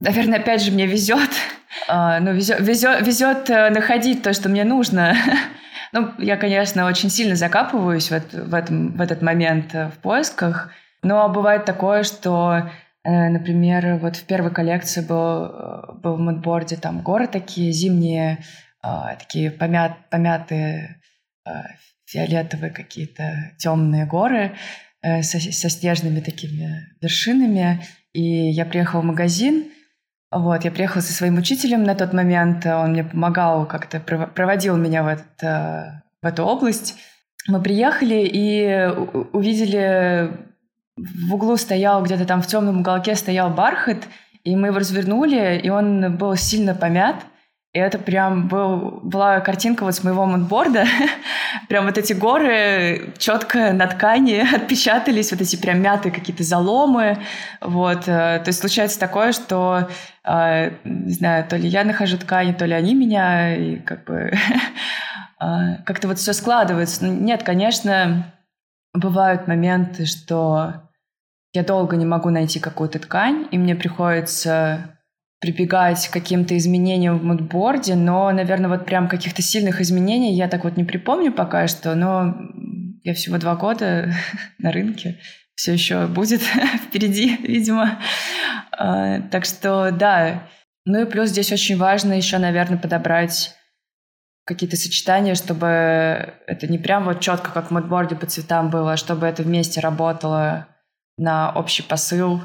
Наверное, 0.01 0.39
опять 0.39 0.63
же, 0.63 0.71
мне 0.71 0.87
везет. 0.87 1.31
А, 1.89 2.21
ну, 2.21 2.33
везет, 2.33 2.61
везет, 2.61 3.05
везет 3.05 3.51
э, 3.51 3.71
находить 3.71 4.23
то, 4.23 4.35
что 4.35 4.51
мне 4.51 4.63
нужно. 4.63 5.17
Ну, 5.95 6.11
я, 6.19 6.37
конечно, 6.37 6.87
очень 6.87 7.11
сильно 7.11 7.35
закапываюсь 7.35 8.11
в, 8.11 8.21
в, 8.33 8.55
этом, 8.55 8.93
в 8.93 9.01
этот 9.01 9.23
момент 9.23 9.75
э, 9.75 9.89
в 9.89 9.99
поисках. 9.99 10.71
Но 11.03 11.29
бывает 11.31 11.65
такое, 11.65 12.03
что, 12.03 12.71
э, 13.05 13.29
например, 13.31 13.97
вот 13.97 14.17
в 14.17 14.25
первой 14.25 14.51
коллекции 14.51 15.01
был, 15.01 15.51
был 16.03 16.17
в 16.17 16.21
мудборде 16.21 16.77
там 16.77 17.01
горы 17.01 17.27
такие 17.27 17.73
зимние, 17.73 18.39
а, 18.83 19.17
такие 19.17 19.51
помят, 19.51 19.93
помятые 20.11 21.01
фиолетовые 22.13 22.71
какие-то 22.71 23.53
темные 23.59 24.07
горы 24.07 24.53
э, 25.03 25.23
со, 25.23 25.41
со 25.41 25.71
снежными 25.71 26.21
такими 26.21 26.95
вершинами. 27.01 27.85
И 28.13 28.23
я 28.51 28.67
приехала 28.67 29.01
в 29.01 29.05
магазин, 29.05 29.65
вот, 30.31 30.65
я 30.65 30.71
приехала 30.71 31.03
со 31.03 31.13
своим 31.13 31.37
учителем 31.37 31.85
на 31.85 31.95
тот 31.95 32.13
момент, 32.15 32.65
он 32.65 32.93
мне 32.93 33.05
помогал, 33.05 33.67
как-то 33.67 34.01
проводил 34.01 34.77
меня 34.77 35.03
в, 35.03 35.09
этот, 35.09 35.43
э, 35.43 36.03
в 36.23 36.27
эту 36.27 36.45
область. 36.45 36.97
Мы 37.49 37.61
приехали 37.61 38.31
и 38.33 38.89
увидели, 39.33 40.31
в 40.97 41.35
углу 41.35 41.57
стоял, 41.57 42.03
где-то 42.03 42.25
там 42.25 42.41
в 42.41 42.47
темном 42.47 42.81
уголке 42.81 43.15
стоял 43.15 43.51
бархат, 43.51 44.09
и 44.45 44.57
мы 44.57 44.69
его 44.69 44.79
развернули, 44.79 45.61
и 45.63 45.69
он 45.69 46.17
был 46.17 46.35
сильно 46.37 46.75
помят, 46.75 47.17
и 47.73 47.79
это 47.79 47.99
прям 47.99 48.49
был, 48.49 49.01
была 49.03 49.41
картинка 49.41 49.85
вот 49.85 49.95
с 49.95 50.05
моего 50.05 50.27
мудборда. 50.27 50.85
прям 51.71 51.87
вот 51.87 51.97
эти 51.97 52.13
горы 52.13 53.15
четко 53.17 53.73
на 53.73 53.87
ткани 53.87 54.45
отпечатались, 54.55 55.33
вот 55.33 55.41
эти 55.41 55.57
прям 55.57 55.81
мятые 55.81 56.13
какие-то 56.13 56.43
заломы. 56.43 57.19
Вот. 57.63 58.03
Э, 58.09 58.41
то 58.41 58.49
есть 58.49 58.61
случается 58.61 59.01
такое, 59.01 59.33
что, 59.33 59.89
э, 60.23 60.71
не 60.85 61.13
знаю, 61.15 61.47
то 61.49 61.57
ли 61.57 61.67
я 61.67 61.85
нахожу 61.85 62.19
ткани, 62.19 62.53
то 62.53 62.67
ли 62.67 62.75
они 62.75 62.95
меня, 62.95 63.57
и 63.57 63.77
как 63.77 64.05
бы 64.05 64.33
э, 65.41 65.77
как-то 65.87 66.09
вот 66.09 66.19
все 66.19 66.35
складывается. 66.35 67.07
Ну, 67.07 67.15
нет, 67.15 67.43
конечно, 67.43 68.35
бывают 68.93 69.49
моменты, 69.49 70.05
что 70.05 70.75
я 71.55 71.65
долго 71.65 71.97
не 71.97 72.05
могу 72.05 72.29
найти 72.29 72.61
какую-то 72.61 72.99
ткань, 72.99 73.49
и 73.51 73.57
мне 73.57 73.75
приходится 73.75 74.92
прибегать 75.43 76.07
к 76.07 76.13
каким-то 76.13 76.57
изменениям 76.57 77.19
в 77.19 77.25
мудборде, 77.25 77.97
но, 77.97 78.31
наверное, 78.31 78.71
вот 78.71 78.87
прям 78.87 79.09
каких-то 79.09 79.43
сильных 79.43 79.81
изменений 79.81 80.35
я 80.35 80.47
так 80.47 80.63
вот 80.63 80.77
не 80.77 80.85
припомню 80.85 81.33
пока 81.33 81.67
что, 81.67 81.97
но 81.97 82.37
я 83.03 83.13
всего 83.13 83.39
два 83.39 83.57
года 83.57 84.15
на 84.59 84.71
рынке, 84.71 85.19
все 85.57 85.73
еще 85.73 86.07
будет 86.07 86.43
впереди, 86.87 87.37
видимо. 87.43 87.99
А, 88.71 89.21
так 89.21 89.45
что, 89.45 89.91
да. 89.91 90.49
Ну 90.85 91.03
и 91.03 91.07
плюс 91.07 91.31
здесь 91.31 91.51
очень 91.51 91.77
важно 91.77 92.13
еще, 92.13 92.39
наверное, 92.39 92.79
подобрать 92.79 93.57
какие-то 94.45 94.77
сочетания, 94.77 95.35
чтобы 95.35 96.35
это 96.47 96.69
не 96.69 96.79
прям 96.79 97.05
вот 97.05 97.19
четко 97.19 97.51
как 97.51 97.69
в 97.69 97.71
мудборде 97.73 98.15
по 98.15 98.27
цветам 98.27 98.71
было, 98.71 98.93
а 98.93 98.97
чтобы 98.97 99.27
это 99.27 99.43
вместе 99.43 99.81
работало 99.81 100.69
на 101.17 101.51
общий 101.51 101.83
посыл 101.83 102.43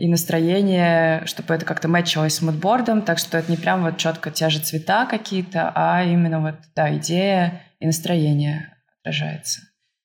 и 0.00 0.08
настроение, 0.08 1.22
чтобы 1.26 1.54
это 1.54 1.64
как-то 1.64 1.86
мэчилось 1.86 2.34
с 2.34 2.42
мудбордом, 2.42 3.02
так 3.02 3.18
что 3.18 3.38
это 3.38 3.50
не 3.50 3.56
прям 3.56 3.82
вот 3.82 3.98
четко 3.98 4.30
те 4.30 4.48
же 4.48 4.58
цвета 4.58 5.06
какие-то, 5.06 5.70
а 5.74 6.02
именно 6.02 6.40
вот, 6.40 6.56
да, 6.74 6.96
идея 6.96 7.62
и 7.78 7.86
настроение 7.86 8.74
отражается. 9.00 9.60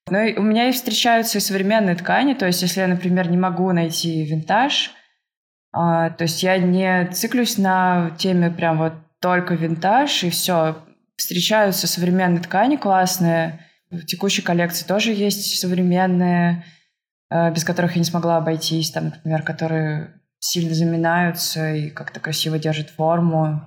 Ну 0.10 0.22
и 0.22 0.38
у 0.38 0.44
меня 0.44 0.70
и 0.70 0.74
встречаются 0.74 1.38
и 1.38 1.42
современные 1.42 1.96
ткани, 1.96 2.34
то 2.34 2.46
есть 2.46 2.62
если 2.62 2.82
я, 2.82 2.88
например, 2.88 3.32
не 3.32 3.38
могу 3.38 3.72
найти 3.72 4.24
винтаж, 4.24 4.92
а, 5.72 6.10
то 6.10 6.24
есть 6.24 6.44
я 6.44 6.58
не 6.58 7.08
циклюсь 7.12 7.58
на 7.58 8.12
теме 8.18 8.52
прям 8.52 8.78
вот 8.78 8.94
только 9.22 9.56
винтаж 9.56 10.24
и 10.24 10.30
все. 10.30 10.78
Встречаются 11.18 11.88
современные 11.88 12.42
ткани 12.42 12.76
классные, 12.76 13.66
в 13.90 14.06
текущей 14.06 14.42
коллекции 14.42 14.86
тоже 14.86 15.14
есть 15.14 15.60
современные, 15.60 16.66
без 17.30 17.64
которых 17.64 17.96
я 17.96 18.00
не 18.00 18.06
смогла 18.06 18.38
обойтись, 18.38 18.92
там, 18.92 19.06
например, 19.06 19.42
которые 19.42 20.22
сильно 20.40 20.74
заминаются 20.74 21.74
и 21.74 21.90
как-то 21.90 22.20
красиво 22.20 22.60
держат 22.60 22.90
форму. 22.90 23.62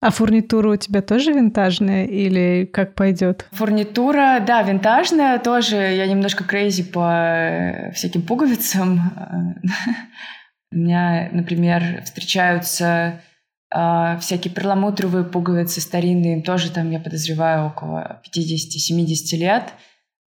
А 0.00 0.10
фурнитура 0.10 0.74
у 0.74 0.76
тебя 0.76 1.02
тоже 1.02 1.32
винтажная 1.32 2.04
или 2.04 2.66
как 2.66 2.94
пойдет? 2.94 3.48
Фурнитура, 3.50 4.38
да, 4.46 4.62
винтажная 4.62 5.40
тоже. 5.40 5.76
Я 5.76 6.06
немножко 6.06 6.44
крейзи 6.44 6.84
по 6.84 7.10
э, 7.10 7.92
всяким 7.92 8.22
пуговицам. 8.22 9.00
У 10.70 10.76
меня, 10.76 11.28
например, 11.32 12.02
встречаются 12.04 13.20
э, 13.74 14.18
всякие 14.20 14.54
перламутровые 14.54 15.24
пуговицы 15.24 15.80
старинные, 15.80 16.34
им 16.34 16.42
тоже 16.42 16.70
там, 16.70 16.90
я 16.92 17.00
подозреваю, 17.00 17.66
около 17.66 18.22
50-70 18.24 19.36
лет. 19.36 19.72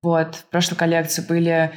Вот, 0.03 0.35
в 0.35 0.49
прошлой 0.49 0.75
коллекции 0.75 1.21
были 1.21 1.71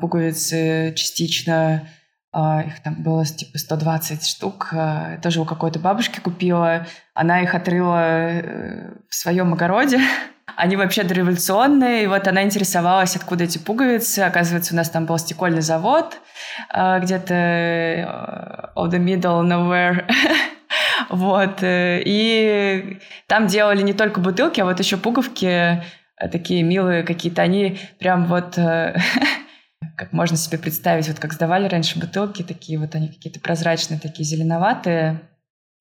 пуговицы 0.00 0.92
частично, 0.96 1.88
а, 2.30 2.62
их 2.62 2.82
там 2.82 3.02
было 3.02 3.24
типа 3.24 3.58
120 3.58 4.26
штук, 4.26 4.68
а, 4.72 5.16
тоже 5.18 5.40
у 5.40 5.44
какой-то 5.44 5.78
бабушки 5.78 6.20
купила. 6.20 6.86
Она 7.14 7.40
их 7.40 7.54
отрыла 7.54 8.30
э, 8.30 8.90
в 9.08 9.14
своем 9.14 9.54
огороде. 9.54 10.00
Они 10.56 10.76
вообще 10.76 11.04
дореволюционные, 11.04 12.04
и 12.04 12.06
вот 12.06 12.26
она 12.26 12.42
интересовалась, 12.42 13.14
откуда 13.16 13.44
эти 13.44 13.58
пуговицы. 13.58 14.20
Оказывается, 14.20 14.74
у 14.74 14.76
нас 14.76 14.88
там 14.90 15.04
был 15.04 15.18
стекольный 15.18 15.60
завод, 15.60 16.16
где-то 16.72 17.34
э, 17.34 18.04
of 18.74 18.90
the 18.90 18.98
middle 18.98 19.42
nowhere. 19.42 20.04
Вот. 21.10 21.62
Э, 21.62 22.02
и 22.04 22.98
там 23.26 23.46
делали 23.46 23.82
не 23.82 23.94
только 23.94 24.20
бутылки, 24.20 24.60
а 24.60 24.64
вот 24.64 24.78
еще 24.78 24.96
пуговки 24.96 25.82
такие 26.16 26.62
милые 26.62 27.02
какие-то. 27.04 27.42
Они 27.42 27.78
прям 27.98 28.26
вот 28.26 28.58
как 29.98 30.12
можно 30.12 30.36
себе 30.36 30.58
представить, 30.58 31.08
вот 31.08 31.18
как 31.18 31.32
сдавали 31.32 31.66
раньше 31.66 31.98
бутылки, 31.98 32.44
такие 32.44 32.78
вот 32.78 32.94
они 32.94 33.08
какие-то 33.08 33.40
прозрачные, 33.40 33.98
такие 33.98 34.24
зеленоватые. 34.24 35.20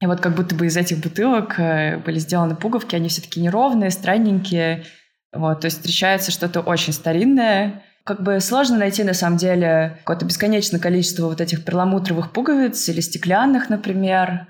И 0.02 0.08
вот 0.08 0.20
как 0.22 0.36
будто 0.36 0.56
бы 0.56 0.66
из 0.66 0.76
этих 0.76 1.00
бутылок 1.00 1.60
э, 1.60 1.98
были 1.98 2.18
сделаны 2.18 2.56
пуговки, 2.56 2.96
они 2.96 3.10
все 3.10 3.22
таки 3.22 3.40
неровные, 3.40 3.92
странненькие. 3.92 4.86
Вот, 5.32 5.62
то 5.62 5.66
есть 5.66 5.78
встречается 5.78 6.32
что-то 6.32 6.62
очень 6.62 6.94
старинное. 6.94 7.84
Как 8.06 8.24
бы 8.24 8.40
сложно 8.40 8.78
найти, 8.78 9.04
на 9.04 9.14
самом 9.14 9.38
деле, 9.38 9.98
какое-то 10.00 10.26
бесконечное 10.26 10.80
количество 10.80 11.28
вот 11.28 11.40
этих 11.40 11.64
перламутровых 11.64 12.32
пуговиц 12.32 12.90
или 12.90 13.02
стеклянных, 13.02 13.70
например. 13.70 14.48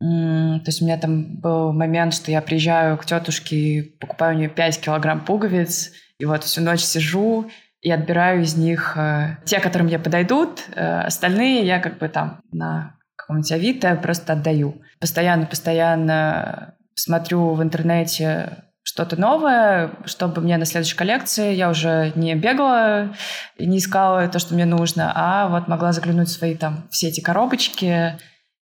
То 0.00 0.62
есть 0.66 0.82
у 0.82 0.84
меня 0.84 0.98
там 0.98 1.36
был 1.36 1.72
момент, 1.72 2.14
что 2.14 2.32
я 2.32 2.42
приезжаю 2.42 2.96
к 2.96 3.04
тетушке 3.04 3.56
и 3.56 3.82
покупаю 3.82 4.34
у 4.34 4.38
нее 4.38 4.48
5 4.48 4.80
килограмм 4.80 5.24
пуговиц, 5.24 5.92
и 6.18 6.24
вот 6.24 6.42
всю 6.42 6.62
ночь 6.62 6.80
сижу 6.80 7.50
и 7.82 7.90
отбираю 7.90 8.42
из 8.42 8.56
них 8.56 8.96
э, 8.96 9.36
те, 9.44 9.60
которым 9.60 9.86
мне 9.86 9.98
подойдут. 9.98 10.62
Э, 10.74 11.02
остальные 11.02 11.64
я 11.64 11.80
как 11.80 11.98
бы 11.98 12.08
там 12.08 12.40
на 12.52 12.96
каком-нибудь 13.16 13.52
Авито 13.52 13.94
просто 13.96 14.34
отдаю. 14.34 14.82
Постоянно-постоянно 15.00 16.74
смотрю 16.94 17.54
в 17.54 17.62
интернете 17.62 18.64
что-то 18.82 19.18
новое, 19.18 19.92
чтобы 20.04 20.40
мне 20.40 20.56
на 20.56 20.64
следующей 20.64 20.96
коллекции 20.96 21.54
я 21.54 21.70
уже 21.70 22.12
не 22.16 22.34
бегала 22.34 23.14
и 23.56 23.66
не 23.66 23.78
искала 23.78 24.26
то, 24.28 24.38
что 24.38 24.54
мне 24.54 24.64
нужно, 24.64 25.12
а 25.14 25.48
вот 25.48 25.68
могла 25.68 25.92
заглянуть 25.92 26.28
в 26.28 26.32
свои 26.32 26.54
там 26.54 26.88
все 26.90 27.08
эти 27.08 27.20
коробочки 27.20 28.18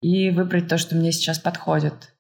и 0.01 0.31
выбрать 0.31 0.69
то, 0.69 0.79
что 0.79 0.95
мне 0.97 1.13
сейчас 1.13 1.39
подходит. 1.39 2.15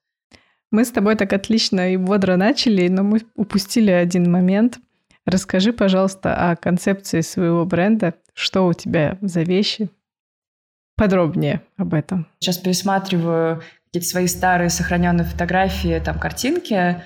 Мы 0.70 0.84
с 0.84 0.90
тобой 0.90 1.16
так 1.16 1.32
отлично 1.32 1.92
и 1.92 1.96
бодро 1.96 2.36
начали, 2.36 2.88
но 2.88 3.02
мы 3.02 3.20
упустили 3.36 3.90
один 3.90 4.30
момент. 4.30 4.78
Расскажи, 5.26 5.72
пожалуйста, 5.72 6.50
о 6.50 6.56
концепции 6.56 7.20
своего 7.20 7.64
бренда. 7.64 8.14
Что 8.34 8.66
у 8.66 8.72
тебя 8.72 9.18
за 9.20 9.42
вещи? 9.42 9.88
Подробнее 10.96 11.62
об 11.76 11.94
этом. 11.94 12.26
Сейчас 12.40 12.58
пересматриваю 12.58 13.62
какие-то 13.86 14.08
свои 14.08 14.26
старые 14.26 14.70
сохраненные 14.70 15.24
фотографии, 15.24 16.00
там, 16.04 16.18
картинки, 16.18 17.02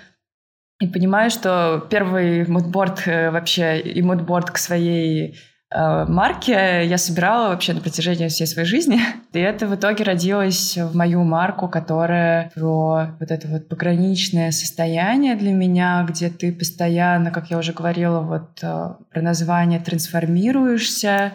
и 0.79 0.87
понимаю, 0.87 1.31
что 1.31 1.87
первый 1.91 2.47
мудборд 2.47 3.07
э, 3.07 3.31
вообще 3.31 3.81
и 3.81 4.03
мудборд 4.03 4.51
к 4.51 4.59
своей 4.59 5.39
э, 5.71 6.05
марке 6.07 6.87
я 6.87 6.99
собирала 6.99 7.49
вообще 7.49 7.73
на 7.73 7.81
протяжении 7.81 8.29
всей 8.29 8.47
своей 8.47 8.67
жизни. 8.67 9.01
И 9.33 9.39
это 9.39 9.67
в 9.67 9.75
итоге 9.75 10.05
родилось 10.05 10.77
в 10.77 10.97
мою 10.97 11.25
марку, 11.25 11.69
которая 11.69 12.51
про 12.55 13.17
вот 13.19 13.31
это 13.31 13.49
вот 13.49 13.69
пограничное 13.69 14.51
состояние 14.51 15.35
для 15.35 15.53
меня, 15.53 16.05
где 16.09 16.31
ты 16.31 16.53
постоянно, 16.53 17.31
как 17.31 17.51
я 17.51 17.59
уже 17.59 17.73
говорила, 17.73 18.21
вот 18.21 18.59
э, 18.63 18.95
про 19.11 19.23
название 19.23 19.81
трансформируешься. 19.81 21.35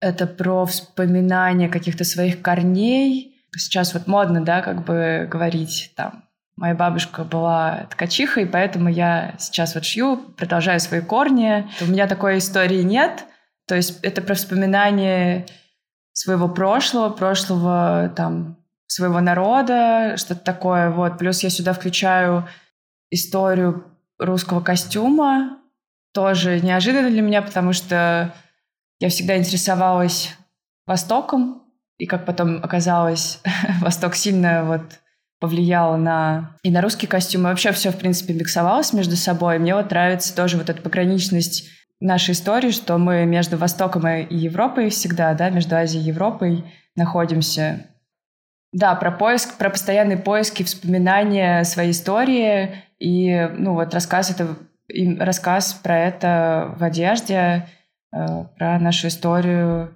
Это 0.00 0.26
про 0.26 0.66
вспоминание 0.66 1.68
каких-то 1.68 2.04
своих 2.04 2.42
корней. 2.42 3.36
Сейчас 3.56 3.94
вот 3.94 4.06
модно, 4.06 4.44
да, 4.44 4.60
как 4.60 4.84
бы 4.84 5.28
говорить 5.30 5.92
там 5.96 6.24
Моя 6.56 6.74
бабушка 6.74 7.24
была 7.24 7.86
ткачихой, 7.90 8.46
поэтому 8.46 8.88
я 8.88 9.34
сейчас 9.38 9.74
вот 9.74 9.84
шью, 9.84 10.16
продолжаю 10.36 10.78
свои 10.78 11.00
корни. 11.00 11.68
У 11.80 11.86
меня 11.86 12.06
такой 12.06 12.38
истории 12.38 12.82
нет. 12.82 13.24
То 13.66 13.74
есть 13.74 14.00
это 14.02 14.22
про 14.22 14.34
вспоминание 14.34 15.46
своего 16.12 16.48
прошлого, 16.48 17.10
прошлого 17.10 18.12
там 18.14 18.58
своего 18.86 19.20
народа, 19.20 20.16
что-то 20.16 20.40
такое. 20.40 20.90
Вот. 20.90 21.18
Плюс 21.18 21.42
я 21.42 21.50
сюда 21.50 21.72
включаю 21.72 22.48
историю 23.10 23.84
русского 24.18 24.60
костюма. 24.60 25.58
Тоже 26.12 26.60
неожиданно 26.60 27.10
для 27.10 27.22
меня, 27.22 27.42
потому 27.42 27.72
что 27.72 28.32
я 29.00 29.08
всегда 29.08 29.36
интересовалась 29.36 30.30
Востоком. 30.86 31.62
И 31.98 32.06
как 32.06 32.24
потом 32.26 32.62
оказалось, 32.62 33.40
Восток 33.80 34.14
сильно 34.14 34.64
вот 34.64 34.82
повлияло 35.40 35.96
на 35.96 36.56
и 36.62 36.70
на 36.70 36.80
русский 36.80 37.06
костюм, 37.06 37.42
и 37.42 37.44
вообще 37.44 37.72
все, 37.72 37.90
в 37.90 37.98
принципе, 37.98 38.32
миксовалось 38.32 38.92
между 38.92 39.16
собой. 39.16 39.58
Мне 39.58 39.74
вот 39.74 39.90
нравится 39.90 40.34
тоже 40.34 40.56
вот 40.56 40.70
эта 40.70 40.80
пограничность 40.80 41.68
нашей 42.00 42.32
истории, 42.32 42.70
что 42.70 42.98
мы 42.98 43.24
между 43.24 43.56
Востоком 43.56 44.06
и 44.06 44.34
Европой 44.34 44.90
всегда, 44.90 45.34
да, 45.34 45.50
между 45.50 45.76
Азией 45.76 46.04
и 46.04 46.08
Европой 46.08 46.64
находимся. 46.96 47.86
Да, 48.72 48.94
про 48.96 49.12
поиск, 49.12 49.56
про 49.56 49.70
постоянные 49.70 50.18
поиски, 50.18 50.64
вспоминания 50.64 51.62
своей 51.64 51.92
истории 51.92 52.82
и, 52.98 53.48
ну, 53.56 53.74
вот 53.74 53.94
рассказ 53.94 54.30
это 54.30 54.56
рассказ 55.18 55.74
про 55.74 55.98
это 55.98 56.74
в 56.78 56.84
одежде, 56.84 57.68
э, 58.12 58.44
про 58.56 58.78
нашу 58.78 59.08
историю 59.08 59.94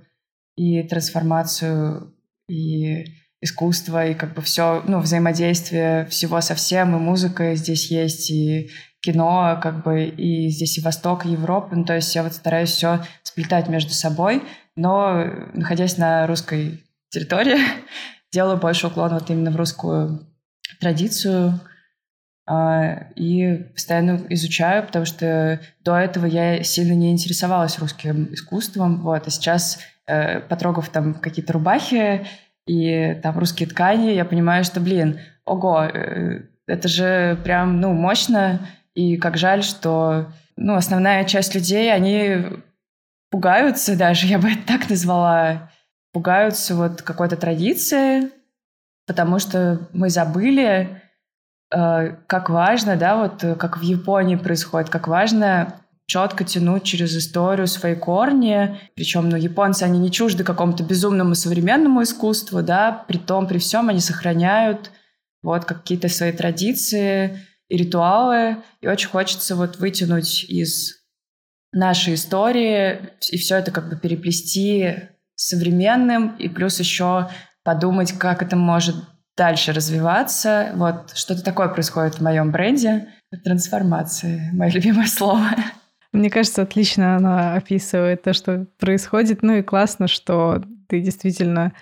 и 0.57 0.83
трансформацию 0.83 2.15
и 2.49 3.05
искусство 3.41 4.07
и 4.07 4.15
как 4.15 4.35
бы 4.35 4.43
все, 4.43 4.83
ну, 4.87 4.99
взаимодействие 4.99 6.07
всего 6.07 6.41
со 6.41 6.55
всем, 6.55 6.97
и 6.97 6.99
музыка 6.99 7.55
здесь 7.55 7.91
есть, 7.91 8.31
и 8.31 8.71
кино, 9.01 9.59
как 9.63 9.85
бы, 9.85 10.05
и 10.05 10.49
здесь 10.49 10.79
и 10.79 10.81
Восток, 10.81 11.25
и 11.25 11.31
Европа. 11.31 11.75
Ну, 11.77 11.85
то 11.85 11.95
есть 11.95 12.15
я 12.15 12.23
вот 12.23 12.33
стараюсь 12.33 12.71
все 12.71 13.01
сплетать 13.23 13.69
между 13.69 13.93
собой, 13.93 14.43
но 14.77 15.25
находясь 15.55 15.99
на 15.99 16.27
русской 16.27 16.85
территории, 17.11 17.59
делаю 18.33 18.59
больше 18.59 18.89
уклон 18.89 19.15
вот 19.15 19.31
именно 19.31 19.51
в 19.51 19.57
русскую 19.57 20.27
традицию, 20.81 21.61
а, 22.51 23.09
и 23.15 23.57
постоянно 23.75 24.25
изучаю, 24.31 24.87
потому 24.87 25.05
что 25.05 25.61
до 25.85 25.97
этого 25.97 26.25
я 26.25 26.63
сильно 26.63 26.95
не 26.95 27.13
интересовалась 27.13 27.79
русским 27.79 28.33
искусством, 28.33 29.03
вот, 29.03 29.27
а 29.27 29.31
сейчас, 29.31 29.81
э, 30.07 30.41
потрогав 30.41 30.89
там 30.89 31.13
какие-то 31.13 31.53
рубахи, 31.53 32.27
и 32.67 33.19
там 33.23 33.39
русские 33.39 33.69
ткани, 33.69 34.13
я 34.13 34.25
понимаю, 34.25 34.65
что, 34.65 34.81
блин, 34.81 35.21
ого, 35.45 35.85
э, 35.85 36.45
это 36.67 36.89
же 36.89 37.39
прям, 37.45 37.83
ну, 37.83 37.93
мощно, 37.93 38.61
и 38.99 39.17
как 39.17 39.37
жаль, 39.37 39.63
что, 39.63 40.27
ну, 40.57 40.75
основная 40.75 41.23
часть 41.23 41.55
людей, 41.55 41.95
они 41.95 42.47
пугаются 43.31 43.97
даже, 43.97 44.27
я 44.35 44.41
бы 44.41 44.51
это 44.51 44.67
так 44.67 44.91
назвала, 44.91 45.71
пугаются 46.13 46.75
вот 46.75 47.03
какой-то 47.03 47.37
традиции, 47.37 48.31
потому 49.07 49.39
что 49.39 49.89
мы 49.93 50.11
забыли, 50.11 51.01
э, 51.73 52.17
как 52.27 52.51
важно, 52.51 52.97
да, 52.97 53.17
вот 53.17 53.57
как 53.57 53.79
в 53.79 53.83
Японии 53.83 54.35
происходит, 54.35 54.91
как 54.91 55.07
важно 55.07 55.81
четко 56.07 56.43
тянуть 56.43 56.83
через 56.83 57.17
историю 57.17 57.69
свои 57.69 57.95
корни. 57.95 58.81
Причем, 58.97 59.29
ну, 59.29 59.37
японцы, 59.37 59.85
они 59.85 60.01
не 60.01 60.11
чужды 60.11 60.43
какому-то 60.43 60.83
безумному 60.83 61.37
современному 61.37 62.03
искусству, 62.03 62.63
да, 62.63 63.05
при 63.07 63.19
том, 63.19 63.47
при 63.47 63.59
всем 63.59 63.91
они 63.91 64.01
сохраняют 64.01 64.91
вот 65.43 65.67
какие-то 65.67 66.09
свои 66.09 66.33
традиции 66.33 67.39
и 67.69 67.77
ритуалы. 67.77 68.59
И 68.81 68.89
очень 68.89 69.09
хочется 69.09 69.57
вот 69.57 69.79
вытянуть 69.79 70.45
из 70.45 70.99
нашей 71.73 72.15
истории 72.15 73.11
и 73.31 73.37
все 73.37 73.57
это 73.57 73.71
как 73.71 73.89
бы 73.89 73.97
переплести 73.97 74.95
современным, 75.35 76.35
и 76.37 76.49
плюс 76.49 76.81
еще 76.81 77.29
подумать, 77.63 78.13
как 78.13 78.43
это 78.43 78.57
может 78.57 78.97
дальше 79.37 79.73
развиваться. 79.73 80.73
Вот 80.75 81.13
что-то 81.15 81.45
такое 81.45 81.69
происходит 81.69 82.17
в 82.17 82.23
моем 82.23 82.51
бренде. 82.51 83.09
Трансформация, 83.45 84.51
мое 84.53 84.71
любимое 84.71 85.07
слово. 85.07 85.51
Мне 86.13 86.31
кажется, 86.31 86.63
отлично 86.63 87.17
она 87.17 87.55
описывает 87.55 88.23
то, 88.23 88.33
что 88.33 88.67
происходит. 88.79 89.43
Ну 89.43 89.57
и 89.57 89.63
классно, 89.63 90.09
что 90.09 90.65
ты 90.89 91.01
действительно 91.01 91.73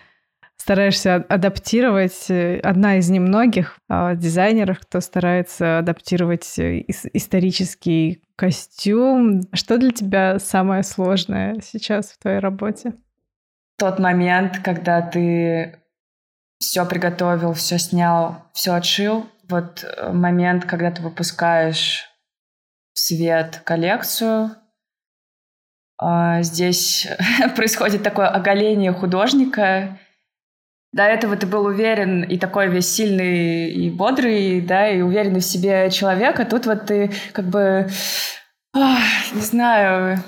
стараешься 0.57 1.16
адаптировать. 1.16 2.31
Э, 2.31 2.59
одна 2.61 2.99
из 2.99 3.09
немногих 3.09 3.79
а, 3.88 4.14
дизайнеров, 4.14 4.81
кто 4.81 5.01
старается 5.01 5.79
адаптировать 5.79 6.59
э, 6.59 6.85
исторический 7.12 8.23
костюм. 8.37 9.42
Что 9.53 9.79
для 9.79 9.90
тебя 9.90 10.38
самое 10.38 10.83
сложное 10.83 11.61
сейчас 11.62 12.12
в 12.12 12.19
твоей 12.19 12.38
работе? 12.38 12.95
Тот 13.79 13.99
момент, 13.99 14.59
когда 14.64 15.03
ты 15.03 15.81
все 16.59 16.87
приготовил, 16.87 17.53
все 17.53 17.79
снял, 17.79 18.42
все 18.53 18.75
отшил. 18.75 19.27
Вот 19.49 19.85
э, 19.85 20.12
момент, 20.12 20.64
когда 20.64 20.90
ты 20.90 21.03
выпускаешь 21.03 22.09
в 22.95 22.99
свет 22.99 23.61
коллекцию. 23.64 24.57
А, 25.99 26.42
здесь 26.42 27.07
происходит 27.57 28.03
такое 28.03 28.29
оголение 28.29 28.92
художника. 28.92 29.99
До 30.92 31.03
этого 31.03 31.37
ты 31.37 31.46
был 31.46 31.66
уверен 31.66 32.22
и 32.22 32.38
такой 32.38 32.68
весь 32.68 32.90
сильный 32.90 33.70
и 33.70 33.90
бодрый, 33.90 34.61
да, 34.61 34.88
и 34.88 35.03
уверенный 35.03 35.40
в 35.40 35.44
себе 35.44 35.90
человек, 35.90 36.40
а 36.40 36.44
тут 36.44 36.66
вот 36.66 36.87
ты 36.87 37.11
как 37.33 37.46
бы, 37.46 37.88
ох, 38.75 38.99
не 39.35 39.42
знаю, 39.42 40.22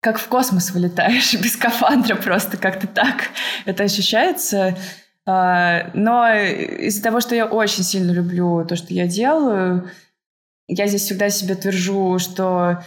как 0.00 0.18
в 0.18 0.28
космос 0.28 0.70
вылетаешь 0.70 1.34
без 1.40 1.54
скафандра 1.54 2.16
просто 2.16 2.56
как-то 2.56 2.86
так 2.86 3.30
это 3.66 3.84
ощущается. 3.84 4.76
А, 5.26 5.90
но 5.94 6.28
из-за 6.34 7.02
того, 7.02 7.20
что 7.20 7.34
я 7.34 7.46
очень 7.46 7.84
сильно 7.84 8.10
люблю 8.10 8.64
то, 8.66 8.74
что 8.76 8.92
я 8.94 9.06
делаю, 9.06 9.90
я 10.66 10.86
здесь 10.86 11.02
всегда 11.02 11.28
себе 11.28 11.54
твержу, 11.54 12.18
что 12.18 12.82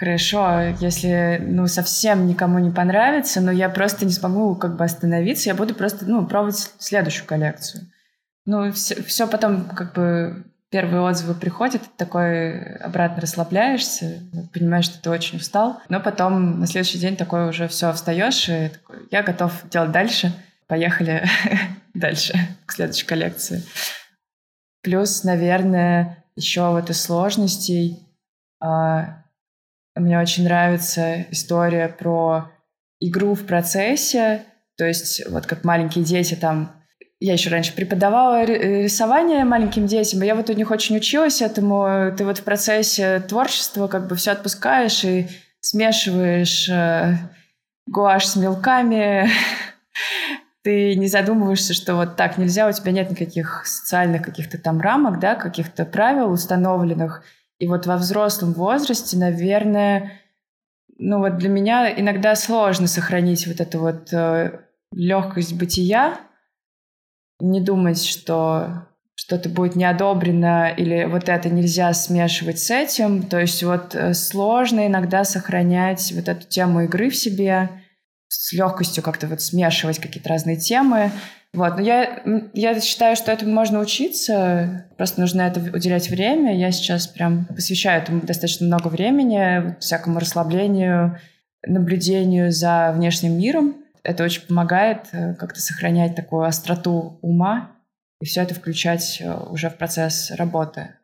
хорошо, 0.00 0.74
если 0.80 1.38
ну 1.46 1.66
совсем 1.66 2.26
никому 2.26 2.58
не 2.58 2.70
понравится, 2.70 3.42
но 3.42 3.50
я 3.50 3.68
просто 3.68 4.06
не 4.06 4.12
смогу 4.12 4.56
как 4.56 4.76
бы 4.76 4.84
остановиться, 4.84 5.50
я 5.50 5.54
буду 5.54 5.74
просто 5.74 6.06
ну 6.06 6.26
пробовать 6.26 6.72
следующую 6.78 7.26
коллекцию. 7.26 7.86
Ну 8.46 8.72
все, 8.72 9.02
все 9.02 9.28
потом 9.28 9.66
как 9.66 9.92
бы 9.92 10.46
первые 10.70 11.02
отзывы 11.02 11.34
приходят, 11.34 11.82
такой 11.98 12.76
обратно 12.76 13.20
расслабляешься, 13.20 14.22
понимаешь, 14.54 14.86
что 14.86 15.02
ты 15.02 15.10
очень 15.10 15.36
устал, 15.36 15.82
но 15.90 16.00
потом 16.00 16.60
на 16.60 16.66
следующий 16.66 16.98
день 16.98 17.16
такой 17.16 17.46
уже 17.50 17.68
все 17.68 17.92
встаешь 17.92 18.48
и 18.48 18.70
такой, 18.70 19.06
я 19.10 19.22
готов 19.22 19.52
делать 19.68 19.92
дальше, 19.92 20.32
поехали 20.66 21.28
дальше 21.94 22.32
к 22.64 22.72
следующей 22.72 23.04
коллекции. 23.04 23.62
Плюс, 24.82 25.24
наверное, 25.24 26.24
еще 26.36 26.70
вот 26.70 26.88
из 26.88 27.02
сложностей 27.02 27.98
а, 28.60 29.20
мне 29.94 30.18
очень 30.18 30.44
нравится 30.44 31.26
история 31.30 31.88
про 31.88 32.50
игру 33.00 33.34
в 33.34 33.46
процессе, 33.46 34.42
то 34.76 34.84
есть 34.86 35.28
вот 35.28 35.46
как 35.46 35.64
маленькие 35.64 36.04
дети 36.04 36.34
там 36.34 36.80
я 37.20 37.34
еще 37.34 37.50
раньше 37.50 37.74
преподавала 37.74 38.44
рисование 38.44 39.44
маленьким 39.44 39.86
детям, 39.86 40.22
и 40.22 40.26
я 40.26 40.34
вот 40.34 40.48
у 40.48 40.54
них 40.54 40.70
очень 40.70 40.96
училась 40.96 41.42
этому. 41.42 42.10
Ты 42.16 42.24
вот 42.24 42.38
в 42.38 42.44
процессе 42.44 43.20
творчества 43.20 43.88
как 43.88 44.08
бы 44.08 44.16
все 44.16 44.30
отпускаешь 44.30 45.04
и 45.04 45.28
смешиваешь 45.60 46.66
э, 46.70 47.18
гуашь 47.86 48.26
с 48.26 48.36
мелками. 48.36 49.28
Ты 50.62 50.94
не 50.94 51.08
задумываешься, 51.08 51.74
что 51.74 51.94
вот 51.94 52.16
так 52.16 52.38
нельзя, 52.38 52.66
у 52.66 52.72
тебя 52.72 52.92
нет 52.92 53.10
никаких 53.10 53.66
социальных 53.66 54.22
каких-то 54.22 54.56
там 54.56 54.80
рамок, 54.80 55.18
да, 55.18 55.34
каких-то 55.34 55.84
правил 55.84 56.30
установленных. 56.30 57.22
И 57.60 57.68
вот 57.68 57.86
во 57.86 57.98
взрослом 57.98 58.54
возрасте, 58.54 59.18
наверное, 59.18 60.12
ну 60.98 61.18
вот 61.18 61.36
для 61.36 61.50
меня 61.50 61.92
иногда 61.94 62.34
сложно 62.34 62.86
сохранить 62.86 63.46
вот 63.46 63.60
эту 63.60 63.78
вот 63.80 64.12
э, 64.12 64.60
легкость 64.92 65.56
бытия, 65.56 66.18
не 67.38 67.60
думать, 67.60 68.02
что 68.02 68.86
что-то 69.14 69.50
будет 69.50 69.76
не 69.76 69.84
одобрено 69.84 70.70
или 70.70 71.04
вот 71.04 71.28
это 71.28 71.50
нельзя 71.50 71.92
смешивать 71.92 72.58
с 72.58 72.70
этим. 72.70 73.22
То 73.22 73.38
есть 73.38 73.62
вот 73.62 73.94
э, 73.94 74.14
сложно 74.14 74.86
иногда 74.86 75.24
сохранять 75.24 76.12
вот 76.16 76.28
эту 76.28 76.46
тему 76.46 76.84
игры 76.84 77.10
в 77.10 77.16
себе, 77.16 77.68
с 78.28 78.54
легкостью 78.54 79.02
как-то 79.02 79.26
вот 79.26 79.42
смешивать 79.42 79.98
какие-то 79.98 80.30
разные 80.30 80.56
темы. 80.56 81.12
Вот, 81.52 81.76
но 81.76 81.82
я, 81.82 82.22
я 82.52 82.80
считаю, 82.80 83.16
что 83.16 83.32
этому 83.32 83.52
можно 83.52 83.80
учиться, 83.80 84.86
просто 84.96 85.20
нужно 85.20 85.42
это 85.42 85.60
уделять 85.60 86.08
время. 86.08 86.56
Я 86.56 86.70
сейчас 86.70 87.08
прям 87.08 87.46
посвящаю 87.46 88.02
этому 88.02 88.20
достаточно 88.20 88.66
много 88.66 88.88
времени, 88.88 89.76
всякому 89.80 90.20
расслаблению, 90.20 91.18
наблюдению 91.66 92.52
за 92.52 92.92
внешним 92.94 93.36
миром 93.36 93.74
это 94.02 94.24
очень 94.24 94.46
помогает 94.46 95.08
э, 95.12 95.34
как-то 95.34 95.60
сохранять 95.60 96.14
такую 96.14 96.44
остроту 96.44 97.18
ума 97.22 97.76
и 98.20 98.26
все 98.26 98.42
это 98.42 98.54
включать 98.54 99.20
э, 99.20 99.34
уже 99.50 99.70
в 99.70 99.76
процесс 99.76 100.30
работы. 100.32 100.94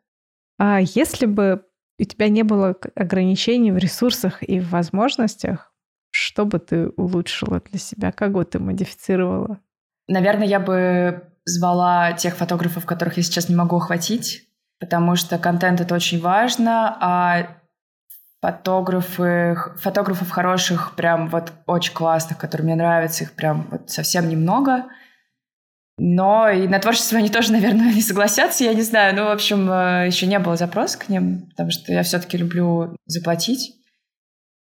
А 0.57 0.79
если 0.81 1.25
бы 1.25 1.63
у 1.99 2.03
тебя 2.03 2.29
не 2.29 2.43
было 2.43 2.75
ограничений 2.95 3.71
в 3.71 3.77
ресурсах 3.77 4.43
и 4.43 4.59
в 4.59 4.69
возможностях, 4.69 5.73
что 6.11 6.45
бы 6.45 6.59
ты 6.59 6.89
улучшила 6.89 7.59
для 7.59 7.79
себя? 7.79 8.11
Как 8.11 8.31
бы 8.31 8.43
ты 8.45 8.59
модифицировала? 8.59 9.59
Наверное, 10.07 10.47
я 10.47 10.59
бы 10.59 11.23
звала 11.45 12.13
тех 12.13 12.35
фотографов, 12.35 12.85
которых 12.85 13.17
я 13.17 13.23
сейчас 13.23 13.49
не 13.49 13.55
могу 13.55 13.77
охватить, 13.77 14.43
потому 14.79 15.15
что 15.15 15.37
контент— 15.37 15.81
это 15.81 15.95
очень 15.95 16.21
важно, 16.21 16.97
а 16.99 17.57
фотографы, 18.41 19.57
фотографов 19.79 20.29
хороших, 20.29 20.95
прям 20.95 21.27
вот 21.29 21.51
очень 21.65 21.93
классных, 21.93 22.37
которые 22.37 22.65
мне 22.65 22.75
нравятся, 22.75 23.23
их 23.23 23.33
прям 23.33 23.67
вот 23.71 23.89
совсем 23.89 24.29
немного. 24.29 24.85
Но 25.99 26.47
и 26.49 26.67
на 26.67 26.79
творчество 26.79 27.17
они 27.17 27.29
тоже, 27.29 27.51
наверное, 27.53 27.93
не 27.93 28.01
согласятся, 28.01 28.63
я 28.63 28.73
не 28.73 28.83
знаю. 28.83 29.15
Ну, 29.15 29.25
в 29.25 29.31
общем, 29.31 29.69
э, 29.69 30.07
еще 30.07 30.27
не 30.27 30.39
было 30.39 30.55
запроса 30.55 30.97
к 30.99 31.09
ним, 31.09 31.47
потому 31.49 31.71
что 31.71 31.91
я 31.91 32.03
все-таки 32.03 32.37
люблю 32.37 32.95
заплатить. 33.05 33.73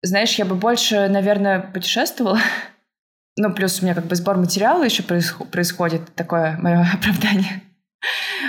Знаешь, 0.03 0.35
я 0.37 0.45
бы 0.45 0.55
больше, 0.55 1.09
наверное, 1.09 1.61
путешествовала. 1.61 2.39
Ну, 3.41 3.55
плюс 3.55 3.81
у 3.81 3.85
меня 3.85 3.95
как 3.95 4.07
бы 4.07 4.17
сбор 4.17 4.37
материала 4.37 4.83
еще 4.83 5.05
происходит, 5.05 6.13
такое 6.17 6.57
мое 6.59 6.81
оправдание. 6.93 7.63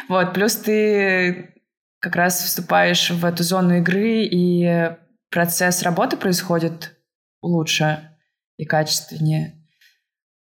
Вот, 0.08 0.34
плюс 0.34 0.56
ты 0.56 1.54
как 2.00 2.16
раз 2.16 2.42
вступаешь 2.44 3.12
в 3.12 3.24
эту 3.24 3.44
зону 3.44 3.78
игры, 3.78 4.24
и 4.24 4.90
процесс 5.30 5.84
работы 5.84 6.18
происходит 6.18 6.98
лучше 7.44 8.18
и 8.58 8.66
качественнее. 8.66 9.54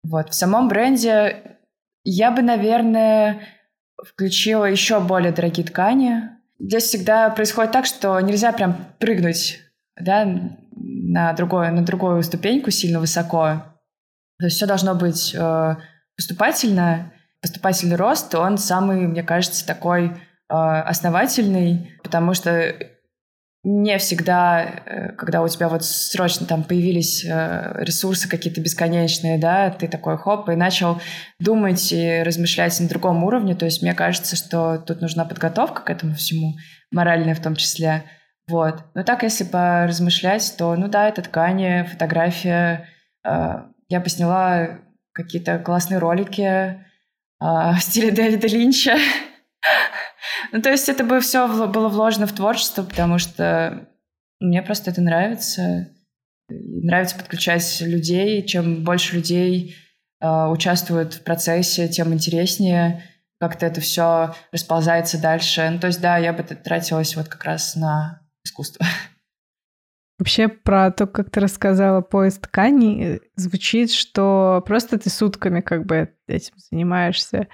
Вот. 0.03 0.31
В 0.31 0.33
самом 0.33 0.67
бренде 0.67 1.57
я 2.03 2.31
бы, 2.31 2.41
наверное, 2.41 3.41
включила 4.03 4.65
еще 4.65 4.99
более 4.99 5.31
дорогие 5.31 5.67
ткани. 5.67 6.23
Здесь 6.57 6.85
всегда 6.85 7.29
происходит 7.29 7.71
так, 7.71 7.85
что 7.85 8.19
нельзя 8.19 8.51
прям 8.51 8.75
прыгнуть 8.97 9.59
да, 9.95 10.25
на, 10.71 11.33
другую, 11.33 11.71
на 11.71 11.85
другую 11.85 12.23
ступеньку 12.23 12.71
сильно 12.71 12.99
высоко. 12.99 13.63
То 14.39 14.45
есть 14.45 14.57
все 14.57 14.65
должно 14.65 14.95
быть 14.95 15.35
э, 15.35 15.75
поступательно. 16.15 17.13
Поступательный 17.41 17.95
рост, 17.95 18.35
он 18.35 18.57
самый, 18.57 19.07
мне 19.07 19.23
кажется, 19.23 19.65
такой 19.65 20.11
а, 20.49 20.81
основательный, 20.81 21.97
потому 22.03 22.33
что 22.33 22.75
не 23.63 23.97
всегда, 23.97 24.63
э, 24.63 25.11
когда 25.13 25.41
у 25.43 25.47
тебя 25.47 25.67
вот 25.67 25.83
срочно 25.83 26.45
там 26.45 26.63
появились 26.63 27.25
э, 27.25 27.75
ресурсы 27.77 28.29
какие-то 28.29 28.61
бесконечные, 28.61 29.37
да, 29.37 29.69
ты 29.69 29.87
такой 29.87 30.17
хоп, 30.17 30.49
и 30.49 30.55
начал 30.55 31.01
думать 31.39 31.91
и 31.91 32.23
размышлять 32.23 32.79
на 32.79 32.87
другом 32.87 33.23
уровне. 33.23 33.53
То 33.55 33.65
есть 33.65 33.81
мне 33.81 33.93
кажется, 33.93 34.35
что 34.35 34.77
тут 34.77 35.01
нужна 35.01 35.25
подготовка 35.25 35.83
к 35.83 35.89
этому 35.89 36.15
всему, 36.15 36.55
моральная 36.91 37.35
в 37.35 37.41
том 37.41 37.55
числе. 37.55 38.05
Вот. 38.47 38.85
Но 38.95 39.03
так, 39.03 39.23
если 39.23 39.43
поразмышлять, 39.43 40.55
то, 40.57 40.75
ну 40.75 40.87
да, 40.87 41.07
это 41.09 41.21
ткани, 41.21 41.83
фотография. 41.83 42.87
А, 43.89 43.93
я 43.93 44.01
посняла 44.01 44.79
какие-то 45.13 45.59
классные 45.59 45.99
ролики 45.99 46.83
в 47.39 47.77
стиле 47.79 48.11
Дэвида 48.11 48.47
Линча. 48.47 48.97
Ну, 50.51 50.61
то 50.61 50.71
есть 50.71 50.89
это 50.89 51.03
бы 51.03 51.19
все 51.19 51.47
было 51.67 51.89
вложено 51.89 52.25
в 52.25 52.31
творчество, 52.31 52.81
потому 52.81 53.19
что 53.19 53.87
мне 54.39 54.63
просто 54.63 54.89
это 54.89 55.01
нравится. 55.01 55.89
Нравится 56.49 57.17
подключать 57.17 57.81
людей. 57.81 58.43
Чем 58.47 58.83
больше 58.83 59.15
людей 59.15 59.75
э, 60.21 60.27
участвуют 60.47 61.13
в 61.15 61.23
процессе, 61.23 61.87
тем 61.87 62.13
интереснее 62.13 63.03
как-то 63.39 63.65
это 63.65 63.79
все 63.81 64.35
расползается 64.51 65.21
дальше. 65.21 65.69
Ну, 65.69 65.79
то 65.79 65.87
есть, 65.87 66.01
да, 66.01 66.17
я 66.17 66.33
бы 66.33 66.43
тратилась 66.43 67.15
вот 67.15 67.27
как 67.27 67.43
раз 67.43 67.75
на 67.75 68.21
искусство. 68.43 68.85
Вообще 70.19 70.49
про 70.49 70.91
то, 70.91 71.07
как 71.07 71.29
ты 71.29 71.39
рассказала 71.39 72.01
поезд 72.01 72.41
тканей, 72.41 73.21
звучит, 73.35 73.89
что 73.91 74.61
просто 74.65 74.99
ты 74.99 75.09
сутками 75.09 75.61
как 75.61 75.85
бы 75.85 76.13
этим 76.27 76.53
занимаешься. 76.57 77.47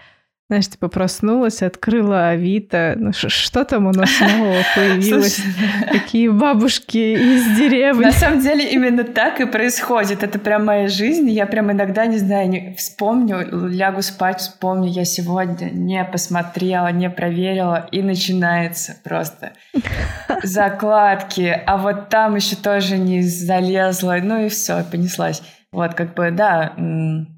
Знаешь, 0.48 0.68
типа 0.68 0.90
проснулась, 0.90 1.64
открыла 1.64 2.30
Авито. 2.30 2.94
Ну, 3.00 3.14
что 3.14 3.66
там 3.66 3.88
у 3.88 3.92
нас 3.92 4.12
нового 4.20 4.62
появилось? 4.76 5.42
Какие 5.92 6.28
бабушки 6.28 7.16
из 7.16 7.58
деревни. 7.58 8.04
На 8.04 8.12
самом 8.12 8.42
деле 8.42 8.72
именно 8.72 9.04
так 9.04 9.42
и 9.42 9.46
происходит. 9.46 10.22
Это 10.22 10.38
прям 10.38 10.66
моя 10.66 10.88
жизнь. 10.88 11.28
Я 11.32 11.48
прям 11.48 11.72
иногда, 11.72 12.06
не 12.06 12.20
знаю, 12.20 12.48
не 12.50 12.76
вспомню, 12.76 13.44
лягу 13.70 14.04
спать, 14.04 14.40
вспомню, 14.40 14.88
я 14.88 15.04
сегодня 15.04 15.72
не 15.72 16.04
посмотрела, 16.04 16.92
не 16.92 17.10
проверила, 17.10 17.90
и 17.92 18.04
начинается 18.04 18.98
просто 19.04 19.54
закладки. 20.44 21.60
А 21.66 21.78
вот 21.78 22.10
там 22.10 22.36
еще 22.36 22.56
тоже 22.56 22.98
не 22.98 23.24
залезла. 23.24 24.18
Ну 24.22 24.46
и 24.46 24.50
все, 24.50 24.84
понеслась. 24.84 25.42
Вот, 25.72 25.96
как 25.96 26.14
бы, 26.14 26.30
да, 26.30 26.74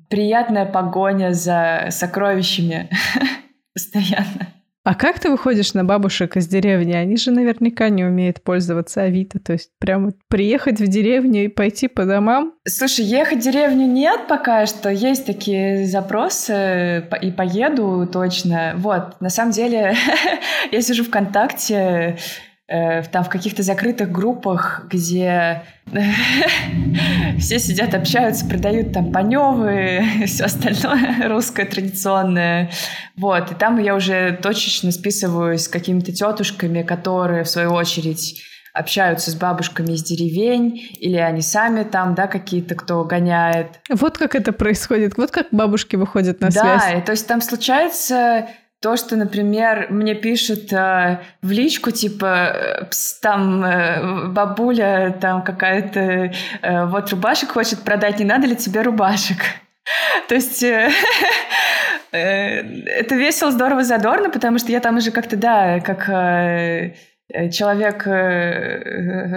приятная 0.10 0.66
погоня 0.66 1.34
за 1.34 1.88
сокровищами 1.92 2.90
постоянно. 3.74 4.54
А 4.88 4.96
как 4.96 5.20
ты 5.20 5.30
выходишь 5.30 5.74
на 5.74 5.84
бабушек 5.84 6.38
из 6.38 6.48
деревни? 6.48 6.94
Они 6.94 7.18
же 7.18 7.32
наверняка 7.32 7.90
не 7.90 8.06
умеют 8.06 8.42
пользоваться 8.42 9.02
Авито. 9.02 9.38
То 9.38 9.52
есть 9.52 9.72
прямо 9.80 10.14
приехать 10.30 10.80
в 10.80 10.88
деревню 10.88 11.44
и 11.44 11.48
пойти 11.50 11.90
по 11.90 12.06
домам? 12.06 12.54
Слушай, 12.66 13.04
ехать 13.04 13.40
в 13.40 13.42
деревню 13.42 13.86
нет 13.86 14.28
пока 14.30 14.66
что. 14.66 14.90
Есть 14.90 15.26
такие 15.26 15.86
запросы 15.88 17.06
и 17.22 17.32
поеду 17.32 18.08
точно. 18.10 18.76
Вот, 18.78 19.20
на 19.20 19.30
самом 19.30 19.52
деле, 19.52 19.94
я 20.72 20.82
сижу 20.82 21.04
ВКонтакте, 21.04 22.18
э, 22.68 23.04
там 23.04 23.24
в 23.24 23.30
каких-то 23.30 23.64
закрытых 23.64 24.12
группах, 24.12 24.88
где 24.90 25.64
все 27.40 27.60
сидят, 27.60 27.94
общаются, 27.94 28.46
продают 28.46 28.94
там 28.94 29.12
паневы, 29.12 30.04
все 30.26 30.46
остальное 30.46 31.28
русское 31.28 31.66
традиционное. 31.66 32.70
Вот, 33.16 33.52
и 33.52 33.56
там 33.56 33.80
я 33.80 33.96
уже 33.96 34.38
точечно 34.42 34.92
списываюсь 34.92 35.64
с 35.64 35.68
какими-то 35.68 36.12
тетушками, 36.12 36.84
которые, 36.84 37.44
в 37.44 37.50
свою 37.50 37.72
очередь, 37.74 38.44
общаются 38.74 39.32
с 39.32 39.36
бабушками 39.36 39.94
из 39.94 40.04
деревень, 40.04 40.78
или 41.00 41.18
они 41.18 41.42
сами 41.42 41.84
там, 41.84 42.14
да, 42.14 42.28
какие-то, 42.28 42.76
кто 42.76 43.04
гоняет. 43.04 43.80
Вот 43.90 44.18
как 44.18 44.36
это 44.36 44.52
происходит, 44.52 45.18
вот 45.18 45.32
как 45.32 45.48
бабушки 45.52 45.96
выходят 45.96 46.42
на 46.42 46.52
связь. 46.52 46.84
Да, 46.94 47.02
то 47.02 47.12
есть 47.12 47.28
там 47.28 47.42
случается 47.42 48.48
то, 48.80 48.96
что, 48.96 49.16
например, 49.16 49.88
мне 49.90 50.14
пишут 50.14 50.72
э, 50.72 51.20
в 51.42 51.52
личку, 51.52 51.90
типа, 51.90 52.52
э, 52.54 52.86
там 53.24 53.64
э, 53.64 54.28
бабуля 54.28 55.18
там 55.20 55.42
какая-то, 55.44 56.32
э, 56.62 56.86
вот 56.86 57.10
рубашек 57.10 57.50
хочет 57.50 57.80
продать, 57.80 58.20
не 58.20 58.26
надо 58.26 58.46
ли 58.46 58.56
тебе 58.56 58.84
рубашек? 58.84 59.38
То 60.30 60.36
есть 60.36 60.62
э, 60.62 60.92
э, 62.12 62.18
это 62.86 63.16
весело, 63.16 63.52
здорово, 63.52 63.84
задорно, 63.84 64.30
потому 64.30 64.60
что 64.60 64.72
я 64.72 64.80
там 64.80 64.98
уже 64.98 65.10
как-то, 65.10 65.38
да, 65.38 65.80
как 65.80 66.06
человек 67.52 68.06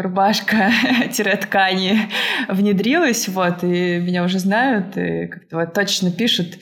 рубашка-ткани 0.00 1.98
внедрилась, 2.48 3.26
вот, 3.26 3.64
и 3.64 3.98
меня 3.98 4.22
уже 4.22 4.38
знают, 4.38 4.96
и 4.96 5.26
как-то 5.26 5.56
вот 5.56 5.72
точно 5.72 6.12
пишут, 6.12 6.58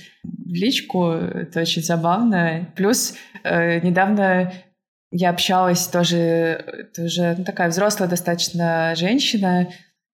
в 0.48 0.54
личку. 0.54 1.11
Это 1.12 1.61
очень 1.61 1.82
забавно. 1.82 2.72
Плюс 2.74 3.14
э, 3.44 3.80
недавно 3.80 4.52
я 5.11 5.30
общалась 5.30 5.87
тоже, 5.87 6.88
тоже 6.96 7.37
ну, 7.38 7.44
такая 7.44 7.68
взрослая 7.68 8.08
достаточно 8.08 8.94
женщина, 8.96 9.68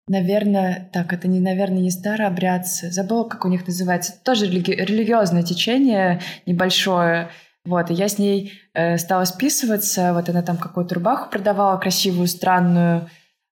Наверное, 0.07 0.89
так, 0.91 1.13
это 1.13 1.29
не, 1.29 1.39
наверное, 1.39 1.79
не 1.79 1.89
старообрядцы. 1.89 2.91
Забыла, 2.91 3.23
как 3.23 3.45
у 3.45 3.47
них 3.47 3.65
называется. 3.65 4.13
Тоже 4.23 4.47
религи- 4.47 4.75
религиозное 4.75 5.43
течение 5.43 6.19
небольшое. 6.45 7.29
Вот, 7.63 7.89
и 7.89 7.93
я 7.93 8.09
с 8.09 8.17
ней 8.17 8.51
э, 8.73 8.97
стала 8.97 9.23
списываться. 9.23 10.13
Вот 10.13 10.27
она 10.27 10.41
там 10.41 10.57
какую-то 10.57 10.95
рубаху 10.95 11.29
продавала 11.29 11.77
красивую, 11.77 12.27
странную. 12.27 13.09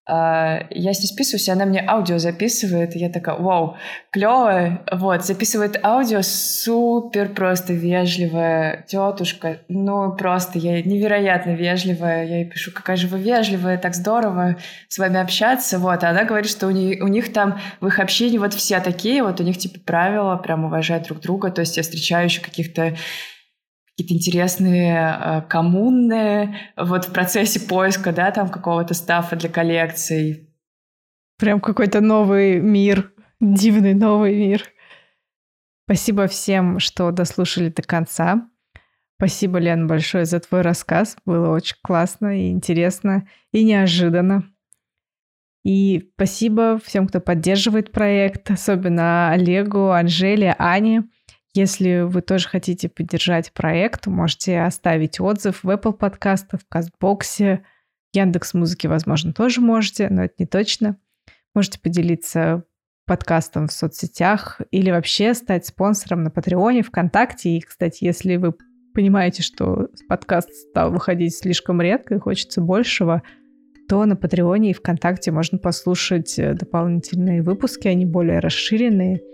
А, 0.07 0.65
я 0.71 0.93
с 0.93 0.99
ней 0.99 1.05
списываюсь, 1.05 1.47
и 1.47 1.51
она 1.51 1.65
мне 1.65 1.85
аудио 1.87 2.17
записывает, 2.17 2.95
и 2.95 2.99
я 2.99 3.09
такая, 3.09 3.35
вау, 3.35 3.77
клевая, 4.09 4.81
вот, 4.91 5.23
записывает 5.23 5.79
аудио, 5.85 6.21
супер 6.23 7.29
просто 7.29 7.73
вежливая 7.73 8.83
тетушка, 8.87 9.59
ну, 9.67 10.11
просто 10.13 10.57
я 10.57 10.81
невероятно 10.81 11.51
вежливая, 11.51 12.25
я 12.25 12.37
ей 12.37 12.45
пишу, 12.45 12.71
какая 12.71 12.97
же 12.97 13.07
вы 13.07 13.19
вежливая, 13.19 13.77
так 13.77 13.93
здорово 13.93 14.57
с 14.87 14.97
вами 14.97 15.19
общаться, 15.19 15.77
вот, 15.77 16.03
а 16.03 16.09
она 16.09 16.23
говорит, 16.23 16.49
что 16.49 16.65
у 16.65 16.71
них, 16.71 17.03
у 17.03 17.07
них 17.07 17.31
там 17.31 17.59
в 17.79 17.85
их 17.85 17.99
общении 17.99 18.39
вот 18.39 18.55
все 18.55 18.79
такие, 18.79 19.21
вот 19.21 19.39
у 19.39 19.43
них 19.43 19.59
типа 19.59 19.79
правила, 19.85 20.35
прям 20.35 20.65
уважают 20.65 21.05
друг 21.05 21.19
друга, 21.19 21.51
то 21.51 21.61
есть 21.61 21.77
я 21.77 21.83
встречаю 21.83 22.25
еще 22.25 22.41
каких-то 22.41 22.95
какие-то 23.97 24.13
интересные 24.13 25.17
э, 25.19 25.41
коммуны 25.49 26.55
вот 26.77 27.05
в 27.05 27.13
процессе 27.13 27.59
поиска, 27.59 28.11
да, 28.11 28.31
там 28.31 28.49
какого-то 28.49 28.93
стафа 28.93 29.35
для 29.35 29.49
коллекций. 29.49 30.49
Прям 31.37 31.59
какой-то 31.59 32.01
новый 32.01 32.59
мир, 32.59 33.13
дивный 33.39 33.93
новый 33.93 34.35
мир. 34.35 34.63
Спасибо 35.85 36.27
всем, 36.27 36.79
что 36.79 37.11
дослушали 37.11 37.69
до 37.69 37.81
конца. 37.81 38.47
Спасибо, 39.17 39.59
Лен, 39.59 39.87
большое 39.87 40.25
за 40.25 40.39
твой 40.39 40.61
рассказ. 40.61 41.15
Было 41.25 41.49
очень 41.49 41.75
классно 41.83 42.39
и 42.39 42.49
интересно, 42.49 43.27
и 43.51 43.63
неожиданно. 43.63 44.51
И 45.63 46.09
спасибо 46.15 46.79
всем, 46.83 47.07
кто 47.07 47.19
поддерживает 47.19 47.91
проект, 47.91 48.49
особенно 48.49 49.31
Олегу, 49.31 49.91
Анжеле, 49.91 50.55
Ане. 50.57 51.03
Если 51.53 52.01
вы 52.01 52.21
тоже 52.21 52.47
хотите 52.47 52.87
поддержать 52.87 53.51
проект, 53.51 54.07
можете 54.07 54.61
оставить 54.61 55.19
отзыв 55.19 55.63
в 55.63 55.69
Apple 55.69 55.91
подкастах, 55.93 56.61
в 56.61 56.67
Кастбоксе, 56.69 57.65
Яндекс 58.13 58.53
Музыки, 58.53 58.87
возможно, 58.87 59.33
тоже 59.33 59.59
можете, 59.59 60.07
но 60.09 60.23
это 60.23 60.35
не 60.39 60.45
точно. 60.45 60.97
Можете 61.53 61.79
поделиться 61.79 62.63
подкастом 63.05 63.67
в 63.67 63.73
соцсетях 63.73 64.61
или 64.71 64.91
вообще 64.91 65.33
стать 65.33 65.65
спонсором 65.65 66.23
на 66.23 66.31
Патреоне, 66.31 66.83
ВКонтакте. 66.83 67.57
И, 67.57 67.61
кстати, 67.61 68.05
если 68.05 68.37
вы 68.37 68.53
понимаете, 68.93 69.43
что 69.43 69.89
подкаст 70.07 70.53
стал 70.53 70.91
выходить 70.91 71.35
слишком 71.35 71.81
редко 71.81 72.15
и 72.15 72.19
хочется 72.19 72.61
большего, 72.61 73.23
то 73.89 74.05
на 74.05 74.15
Патреоне 74.15 74.71
и 74.71 74.73
ВКонтакте 74.73 75.31
можно 75.31 75.57
послушать 75.57 76.39
э, 76.39 76.53
дополнительные 76.53 77.41
выпуски, 77.41 77.89
они 77.89 78.05
более 78.05 78.39
расширенные– 78.39 79.21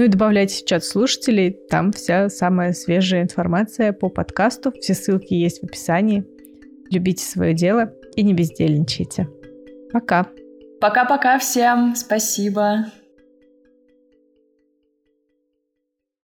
Ну 0.00 0.06
и 0.06 0.08
добавляйте 0.08 0.62
в 0.62 0.64
чат 0.64 0.82
слушателей, 0.82 1.50
там 1.68 1.92
вся 1.92 2.30
самая 2.30 2.72
свежая 2.72 3.20
информация 3.20 3.92
по 3.92 4.08
подкасту, 4.08 4.72
все 4.80 4.94
ссылки 4.94 5.34
есть 5.34 5.60
в 5.60 5.64
описании. 5.64 6.24
Любите 6.90 7.22
свое 7.22 7.52
дело 7.52 7.92
и 8.16 8.22
не 8.22 8.32
бездельничайте. 8.32 9.28
Пока. 9.92 10.26
Пока-пока 10.80 11.38
всем, 11.38 11.94
спасибо. 11.96 12.86